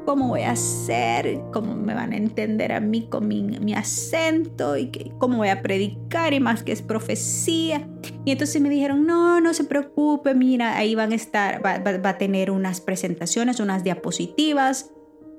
¿cómo 0.10 0.30
voy 0.30 0.42
a 0.42 0.54
hacer? 0.54 1.40
¿Cómo 1.54 1.76
me 1.76 1.94
van 1.94 2.14
a 2.14 2.18
entender 2.18 2.72
a 2.72 2.80
mí 2.80 3.06
con 3.12 3.28
mi, 3.28 3.74
acento? 3.76 4.76
¿Y 4.76 4.90
cómo 5.20 5.38
voy 5.38 5.50
a 5.50 5.62
predicar? 5.62 6.34
Y 6.34 6.40
más 6.40 6.64
que 6.64 6.72
es 6.72 6.82
profecía. 6.82 7.88
Y 8.26 8.32
entonces 8.32 8.60
me 8.60 8.72
dijeron, 8.72 9.06
no, 9.06 9.40
no 9.40 9.54
se 9.54 9.66
preocupe, 9.66 10.34
mira, 10.34 10.78
ahí 10.78 10.96
van 10.96 11.12
a 11.12 11.16
estar, 11.16 11.64
va, 11.64 12.10
a 12.10 12.18
tener 12.18 12.50
unas 12.50 12.82
presentaciones, 12.82 13.60
unas 13.60 13.84
diapositivas 13.84 14.90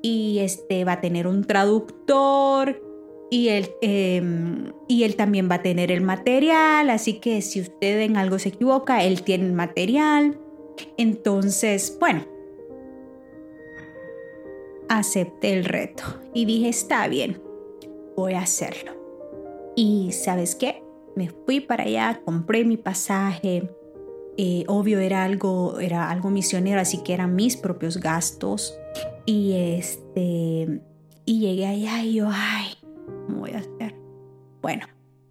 y 0.03 0.39
este 0.39 0.85
va 0.85 0.93
a 0.93 1.01
tener 1.01 1.27
un 1.27 1.43
traductor 1.43 2.81
y 3.29 3.49
él, 3.49 3.71
em, 3.83 4.73
y 4.87 5.03
él 5.03 5.17
también 5.17 5.51
va 5.51 5.57
a 5.57 5.63
tener 5.63 5.91
el 5.91 6.01
material, 6.01 6.91
así 6.91 7.15
que 7.15 7.43
si 7.43 7.61
usted 7.61 8.03
en 8.03 8.17
algo 8.17 8.39
se 8.39 8.51
equivoca, 8.51 9.03
él 9.03 9.23
tiene 9.23 9.47
el 9.47 9.53
material. 9.53 10.39
Entonces, 10.97 11.97
bueno, 11.99 12.25
acepté 14.90 15.53
el 15.53 15.64
reto 15.64 16.03
y 16.35 16.44
dije, 16.44 16.68
está 16.68 17.07
bien, 17.07 17.40
voy 18.16 18.35
a 18.35 18.40
hacerlo. 18.40 18.92
Y 19.76 20.11
sabes 20.12 20.57
qué, 20.57 20.83
me 21.14 21.31
fui 21.31 21.61
para 21.61 21.85
allá, 21.85 22.20
compré 22.24 22.64
mi 22.64 22.76
pasaje, 22.76 23.70
eh, 24.37 24.64
obvio 24.66 24.98
era 24.98 25.22
algo, 25.22 25.79
era 25.79 26.11
algo 26.11 26.31
misionero, 26.31 26.81
así 26.81 26.98
que 27.05 27.14
eran 27.14 27.37
mis 27.37 27.57
propios 27.57 27.98
gastos. 27.98 28.76
Y 29.26 29.53
este, 29.53 30.83
y 31.24 31.40
llegué 31.40 31.66
allá 31.66 32.03
y 32.03 32.14
yo, 32.14 32.29
ay, 32.29 32.72
¿cómo 33.26 33.40
voy 33.40 33.53
a 33.53 33.59
hacer? 33.59 33.94
Bueno, 34.61 34.87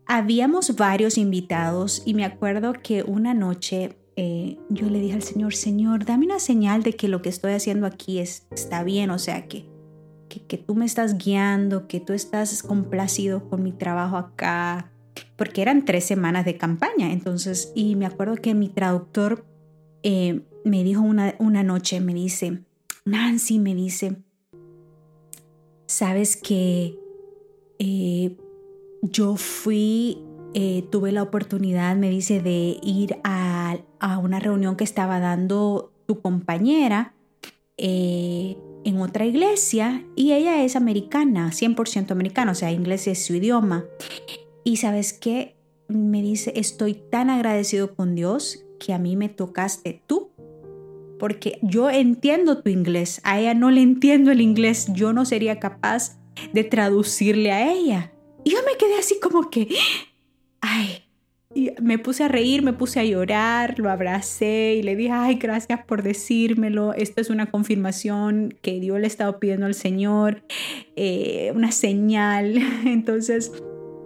habíamos 0.08 0.76
varios 0.78 1.18
invitados 1.18 2.02
y 2.06 2.14
me 2.14 2.24
acuerdo 2.24 2.74
que 2.74 3.04
una 3.04 3.34
noche 3.34 3.98
eh, 4.22 4.58
yo 4.68 4.90
le 4.90 5.00
dije 5.00 5.14
al 5.14 5.24
Señor, 5.24 5.56
Señor, 5.56 6.04
dame 6.04 6.26
una 6.26 6.40
señal 6.40 6.84
de 6.84 6.92
que 6.92 7.08
lo 7.08 7.22
que 7.22 7.30
estoy 7.30 7.54
haciendo 7.54 7.88
aquí 7.88 8.20
es, 8.20 8.46
está 8.52 8.84
bien, 8.84 9.12
o 9.12 9.18
sea, 9.18 9.48
que, 9.48 9.66
que, 10.28 10.58
tú 10.58 10.76
me 10.76 10.84
estás 10.84 11.18
guiando, 11.18 11.88
que 11.88 12.02
tú 12.02 12.12
estás 12.12 12.62
complacido 12.62 13.48
con 13.48 13.64
mi 13.64 13.72
trabajo 13.72 14.18
acá, 14.18 14.92
porque 15.38 15.62
eran 15.62 15.86
tres 15.86 16.04
semanas 16.04 16.44
de 16.44 16.58
campaña, 16.58 17.14
entonces, 17.14 17.72
y 17.76 17.96
me 17.96 18.06
acuerdo 18.06 18.36
que 18.36 18.54
mi 18.54 18.68
traductor 18.68 19.46
eh, 20.04 20.42
me 20.66 20.84
dijo 20.84 21.00
una, 21.00 21.36
una 21.40 21.64
noche, 21.64 22.02
me 22.02 22.14
dice, 22.14 22.66
Nancy, 23.06 23.58
me 23.58 23.74
dice, 23.74 24.18
sabes 25.86 26.36
que 26.36 27.00
eh, 27.80 28.36
yo 29.02 29.38
fui 29.38 30.18
eh, 30.54 30.88
tuve 30.90 31.12
la 31.12 31.24
oportunidad, 31.24 31.96
me 31.96 32.10
dice, 32.10 32.42
de 32.42 32.78
ir 32.82 33.18
a, 33.24 33.78
una 34.22 34.40
reunión 34.40 34.76
que 34.76 34.84
estaba 34.84 35.20
dando 35.20 35.92
tu 36.06 36.22
compañera 36.22 37.14
eh, 37.78 38.58
en 38.84 39.02
otra 39.02 39.26
iglesia 39.26 40.06
y 40.16 40.34
ella 40.34 40.64
es 40.64 40.76
americana, 40.76 41.52
100% 41.52 42.12
americana, 42.12 42.52
o 42.52 42.56
sea, 42.56 42.72
inglés 42.72 43.08
es 43.08 43.24
su 43.24 43.36
idioma. 43.36 43.86
Y 44.64 44.78
sabes 44.78 45.14
qué, 45.14 45.56
me 45.88 46.22
dice, 46.22 46.54
estoy 46.56 46.94
tan 46.94 47.30
agradecido 47.30 47.96
con 47.96 48.16
Dios 48.16 48.66
que 48.80 48.94
a 48.94 49.00
mí 49.00 49.16
me 49.16 49.30
tocaste 49.30 50.02
tú, 50.08 50.32
porque 51.20 51.60
yo 51.62 51.90
entiendo 51.90 52.62
tu 52.62 52.70
inglés, 52.70 53.20
a 53.24 53.40
ella 53.40 53.54
no 53.54 53.72
le 53.72 53.82
entiendo 53.82 54.32
el 54.32 54.42
inglés, 54.42 54.88
yo 54.94 55.14
no 55.14 55.26
sería 55.26 55.60
capaz 55.60 56.18
de 56.54 56.64
traducirle 56.64 57.52
a 57.52 57.72
ella. 57.72 58.14
Y 58.44 58.52
yo 58.52 58.60
me 58.66 58.78
quedé 58.78 58.98
así 58.98 59.20
como 59.20 59.50
que, 59.50 59.68
ay, 60.62 61.04
y 61.56 61.72
me 61.82 61.98
puse 61.98 62.24
a 62.24 62.28
reír, 62.28 62.62
me 62.62 62.74
puse 62.74 63.00
a 63.00 63.04
llorar, 63.04 63.80
lo 63.80 63.90
abracé 63.90 64.76
y 64.78 64.84
le 64.84 64.96
dije, 64.96 65.12
ay, 65.12 65.36
gracias 65.36 65.84
por 65.84 66.04
decírmelo. 66.04 66.94
Esto 66.94 67.22
es 67.22 67.32
una 67.32 67.50
confirmación 67.50 68.56
que 68.62 68.80
Dios 68.80 69.00
le 69.00 69.08
estaba 69.08 69.40
pidiendo 69.40 69.66
al 69.66 69.74
Señor, 69.74 70.44
eh, 70.96 71.52
una 71.56 71.72
señal. 71.72 72.60
Entonces, 72.86 73.52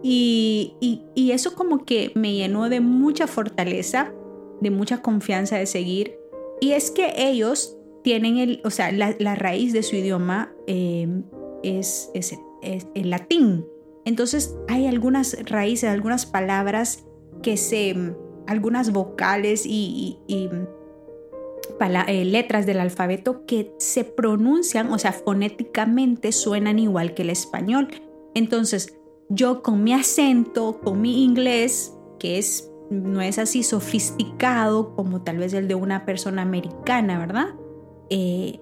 y, 0.02 0.76
y, 1.16 1.32
eso 1.32 1.54
como 1.56 1.86
que 1.86 2.12
me 2.16 2.34
llenó 2.34 2.70
de 2.70 2.80
mucha 2.80 3.28
fortaleza, 3.28 4.14
de 4.62 4.70
mucha 4.70 5.02
confianza 5.02 5.58
de 5.58 5.66
seguir. 5.66 6.16
Y 6.62 6.72
es 6.72 6.92
que 6.92 7.14
ellos 7.18 7.78
tienen 8.04 8.38
el, 8.38 8.62
o 8.64 8.70
sea, 8.70 8.92
la, 8.92 9.36
raíz 9.36 9.74
de 9.74 9.84
su 9.84 9.96
idioma 9.96 10.54
eh, 10.68 11.08
es, 11.64 12.10
es, 12.14 12.38
es 12.62 12.88
el 12.96 13.10
latín. 13.10 13.66
Entonces 14.06 14.56
hay 14.68 14.88
algunas 14.88 15.38
raíces, 15.46 15.90
algunas 15.90 16.26
palabras 16.26 17.06
que 17.42 17.58
se, 17.58 17.96
algunas 18.48 18.92
vocales 18.92 19.66
y, 19.66 20.20
eh, 20.28 22.26
letras 22.26 22.66
del 22.66 22.80
alfabeto 22.80 23.46
que 23.46 23.74
se 23.78 24.04
pronuncian, 24.04 24.92
o 24.92 24.98
sea, 24.98 25.12
fonéticamente 25.12 26.32
suenan 26.32 26.80
igual 26.80 27.14
que 27.14 27.24
el 27.24 27.30
español. 27.30 27.90
Entonces, 28.34 28.98
yo 29.30 29.62
con 29.64 29.84
mi 29.84 29.94
acento, 29.94 30.80
con 30.82 31.02
mi 31.02 31.24
inglés, 31.24 31.94
que 32.20 32.38
es, 32.38 32.72
no 32.90 33.22
es 33.22 33.40
así 33.40 33.64
sofisticado 33.64 34.96
como 34.96 35.24
tal 35.24 35.38
vez 35.38 35.54
el 35.54 35.68
de 35.68 35.76
una 35.76 36.06
persona 36.06 36.42
americana, 36.42 37.20
¿verdad? 37.20 37.56
Eh, 38.10 38.60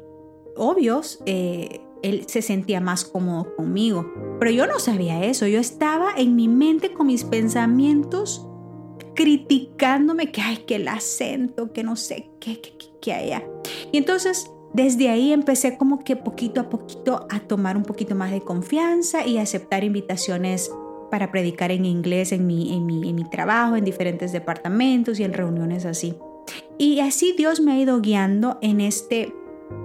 obvios, 0.56 1.21
eh, 1.25 1.82
él 2.04 2.25
se 2.27 2.41
sentía 2.41 2.80
más 2.80 3.06
cómodo 3.06 3.56
conmigo. 3.56 4.06
Pero 4.41 4.54
yo 4.54 4.65
no 4.65 4.80
sabía 4.80 5.23
eso, 5.23 5.45
yo 5.45 5.60
estaba 5.60 6.13
en 6.17 6.36
mi 6.36 6.47
mente 6.47 6.93
con 6.93 7.06
mis 7.06 7.23
pensamientos 7.23 8.47
criticándome 9.13 10.32
que 10.32 10.41
hay 10.41 10.58
que 10.58 10.77
el 10.77 10.88
acento, 10.88 11.71
que 11.71 11.84
no 11.84 11.95
sé 11.95 12.32
qué, 12.39 12.60
qué, 12.60 12.73
qué, 12.99 13.13
haya. 13.13 13.43
Y 13.91 13.99
entonces 13.99 14.49
desde 14.73 15.10
ahí 15.10 15.32
empecé 15.32 15.77
como 15.77 16.04
que 16.04 16.15
poquito 16.15 16.60
a 16.60 16.69
poquito 16.69 17.27
a 17.30 17.41
tomar 17.41 17.77
un 17.77 17.84
poquito 17.84 18.15
más 18.15 18.32
de 18.32 18.41
confianza 18.41 19.27
y 19.27 19.38
aceptar 19.38 19.84
invitaciones 19.84 20.71
para 21.12 21.32
predicar 21.32 21.71
en 21.71 21.86
inglés 21.86 22.32
en 22.32 22.47
mi, 22.47 22.73
en 22.73 22.88
mi, 22.88 23.08
en 23.08 23.17
mi 23.17 23.30
trabajo, 23.30 23.75
en 23.75 23.86
diferentes 23.86 24.32
departamentos 24.32 25.19
y 25.19 25.23
en 25.23 25.34
reuniones 25.34 25.86
así. 25.86 26.15
Y 26.80 27.01
así 27.01 27.36
Dios 27.38 27.62
me 27.62 27.73
ha 27.73 27.80
ido 27.80 28.01
guiando 28.01 28.58
en 28.63 28.82
este 28.82 29.36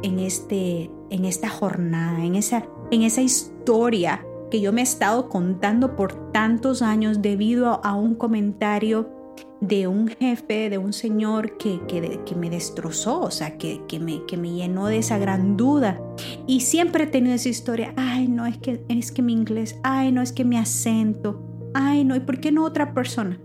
en, 0.02 0.18
este, 0.18 0.90
en 1.10 1.26
esta 1.26 1.50
jornada, 1.50 2.24
en 2.24 2.36
esa, 2.36 2.66
en 2.90 3.02
esa 3.02 3.20
historia 3.20 4.25
que 4.50 4.60
yo 4.60 4.72
me 4.72 4.80
he 4.80 4.84
estado 4.84 5.28
contando 5.28 5.96
por 5.96 6.32
tantos 6.32 6.82
años 6.82 7.22
debido 7.22 7.84
a 7.84 7.94
un 7.94 8.14
comentario 8.14 9.10
de 9.60 9.86
un 9.86 10.08
jefe, 10.08 10.68
de 10.70 10.78
un 10.78 10.92
señor 10.92 11.56
que, 11.56 11.80
que, 11.88 12.34
me 12.34 12.50
destrozó, 12.50 13.20
o 13.20 13.30
sea, 13.30 13.56
que, 13.56 13.80
que, 13.88 13.98
me, 13.98 14.24
que 14.26 14.36
me 14.36 14.52
llenó 14.52 14.86
de 14.86 14.98
esa 14.98 15.18
gran 15.18 15.56
duda. 15.56 16.00
Y 16.46 16.60
siempre 16.60 17.04
he 17.04 17.06
tenido 17.06 17.34
esa 17.34 17.48
historia, 17.48 17.94
ay, 17.96 18.28
no, 18.28 18.46
es 18.46 18.58
que, 18.58 18.84
es 18.88 19.12
que 19.12 19.22
mi 19.22 19.32
inglés, 19.32 19.78
ay, 19.82 20.12
no, 20.12 20.22
es 20.22 20.32
que 20.32 20.44
mi 20.44 20.56
acento, 20.56 21.42
ay, 21.74 22.04
no, 22.04 22.16
¿y 22.16 22.20
por 22.20 22.40
qué 22.40 22.52
no 22.52 22.64
otra 22.64 22.92
persona? 22.92 23.40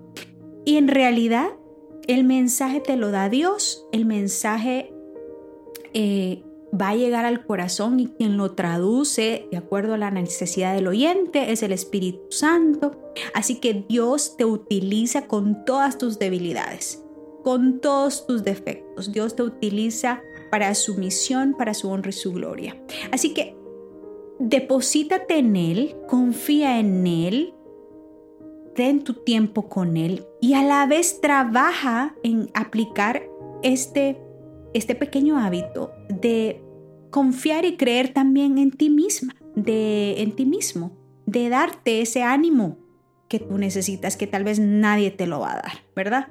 Y 0.65 0.77
en 0.77 0.87
realidad, 0.87 1.47
el 2.07 2.23
mensaje 2.23 2.81
te 2.81 2.97
lo 2.97 3.11
da 3.11 3.29
Dios, 3.29 3.87
el 3.91 4.05
mensaje 4.05 4.93
eh, 5.93 6.43
va 6.79 6.89
a 6.89 6.95
llegar 6.95 7.25
al 7.25 7.45
corazón 7.45 7.99
y 7.99 8.07
quien 8.07 8.37
lo 8.37 8.51
traduce 8.51 9.47
de 9.51 9.57
acuerdo 9.57 9.93
a 9.93 9.97
la 9.97 10.11
necesidad 10.11 10.73
del 10.73 10.87
oyente 10.87 11.51
es 11.51 11.63
el 11.63 11.71
Espíritu 11.71 12.21
Santo. 12.29 12.95
Así 13.33 13.59
que 13.59 13.85
Dios 13.87 14.37
te 14.37 14.45
utiliza 14.45 15.27
con 15.27 15.65
todas 15.65 15.97
tus 15.97 16.17
debilidades, 16.17 17.03
con 17.43 17.79
todos 17.79 18.25
tus 18.25 18.43
defectos. 18.43 19.11
Dios 19.11 19.35
te 19.35 19.43
utiliza 19.43 20.21
para 20.49 20.73
su 20.75 20.95
misión, 20.95 21.55
para 21.57 21.73
su 21.73 21.89
honra 21.89 22.09
y 22.09 22.13
su 22.13 22.31
gloria. 22.31 22.75
Así 23.11 23.33
que 23.33 23.55
deposítate 24.39 25.37
en 25.39 25.55
Él, 25.55 25.95
confía 26.07 26.79
en 26.79 27.05
Él, 27.05 27.53
ten 28.75 29.03
tu 29.03 29.13
tiempo 29.13 29.67
con 29.67 29.97
Él 29.97 30.25
y 30.39 30.53
a 30.53 30.63
la 30.63 30.85
vez 30.85 31.19
trabaja 31.21 32.15
en 32.23 32.49
aplicar 32.53 33.23
este 33.63 34.17
este 34.73 34.95
pequeño 34.95 35.37
hábito 35.37 35.91
de 36.09 36.61
confiar 37.09 37.65
y 37.65 37.77
creer 37.77 38.13
también 38.13 38.57
en 38.57 38.71
ti 38.71 38.89
misma, 38.89 39.35
de 39.55 40.21
en 40.21 40.35
ti 40.35 40.45
mismo, 40.45 40.97
de 41.25 41.49
darte 41.49 42.01
ese 42.01 42.23
ánimo 42.23 42.77
que 43.27 43.39
tú 43.39 43.57
necesitas, 43.57 44.17
que 44.17 44.27
tal 44.27 44.43
vez 44.43 44.59
nadie 44.59 45.11
te 45.11 45.27
lo 45.27 45.39
va 45.39 45.53
a 45.53 45.55
dar, 45.55 45.71
¿verdad? 45.95 46.29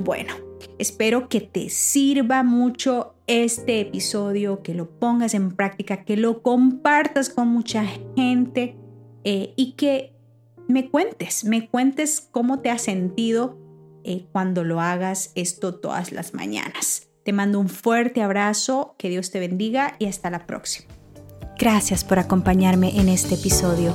Bueno, 0.00 0.32
espero 0.78 1.28
que 1.28 1.40
te 1.40 1.68
sirva 1.68 2.42
mucho 2.42 3.14
este 3.26 3.80
episodio, 3.80 4.62
que 4.62 4.74
lo 4.74 4.98
pongas 4.98 5.34
en 5.34 5.52
práctica, 5.52 6.04
que 6.04 6.16
lo 6.16 6.42
compartas 6.42 7.28
con 7.28 7.48
mucha 7.48 7.84
gente 8.16 8.76
eh, 9.24 9.52
y 9.56 9.72
que 9.72 10.14
me 10.68 10.90
cuentes, 10.90 11.44
me 11.44 11.68
cuentes 11.68 12.20
cómo 12.30 12.60
te 12.60 12.70
has 12.70 12.82
sentido 12.82 13.58
eh, 14.04 14.26
cuando 14.32 14.64
lo 14.64 14.80
hagas 14.80 15.32
esto 15.34 15.74
todas 15.74 16.12
las 16.12 16.32
mañanas. 16.34 17.07
Te 17.28 17.34
mando 17.34 17.60
un 17.60 17.68
fuerte 17.68 18.22
abrazo, 18.22 18.94
que 18.96 19.10
Dios 19.10 19.30
te 19.30 19.38
bendiga 19.38 19.96
y 19.98 20.06
hasta 20.06 20.30
la 20.30 20.46
próxima. 20.46 20.88
Gracias 21.58 22.02
por 22.02 22.18
acompañarme 22.18 22.98
en 22.98 23.10
este 23.10 23.34
episodio. 23.34 23.92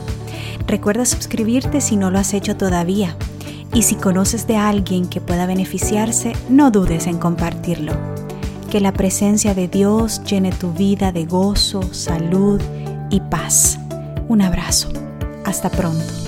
Recuerda 0.68 1.04
suscribirte 1.04 1.82
si 1.82 1.96
no 1.96 2.12
lo 2.12 2.20
has 2.20 2.36
hecho 2.36 2.56
todavía. 2.58 3.18
Y 3.74 3.82
si 3.82 3.96
conoces 3.96 4.46
de 4.46 4.58
alguien 4.58 5.10
que 5.10 5.20
pueda 5.20 5.48
beneficiarse, 5.48 6.34
no 6.48 6.70
dudes 6.70 7.08
en 7.08 7.18
compartirlo. 7.18 7.94
Que 8.70 8.80
la 8.80 8.94
presencia 8.94 9.56
de 9.56 9.68
Dios 9.68 10.24
llene 10.26 10.52
tu 10.52 10.72
vida 10.72 11.12
de 11.12 11.26
gozo, 11.26 11.82
salud 11.92 12.62
y 13.10 13.20
paz. 13.20 13.80
Un 14.28 14.44
abrazo. 14.44 14.94
Hasta 15.44 15.72
pronto. 15.72 16.23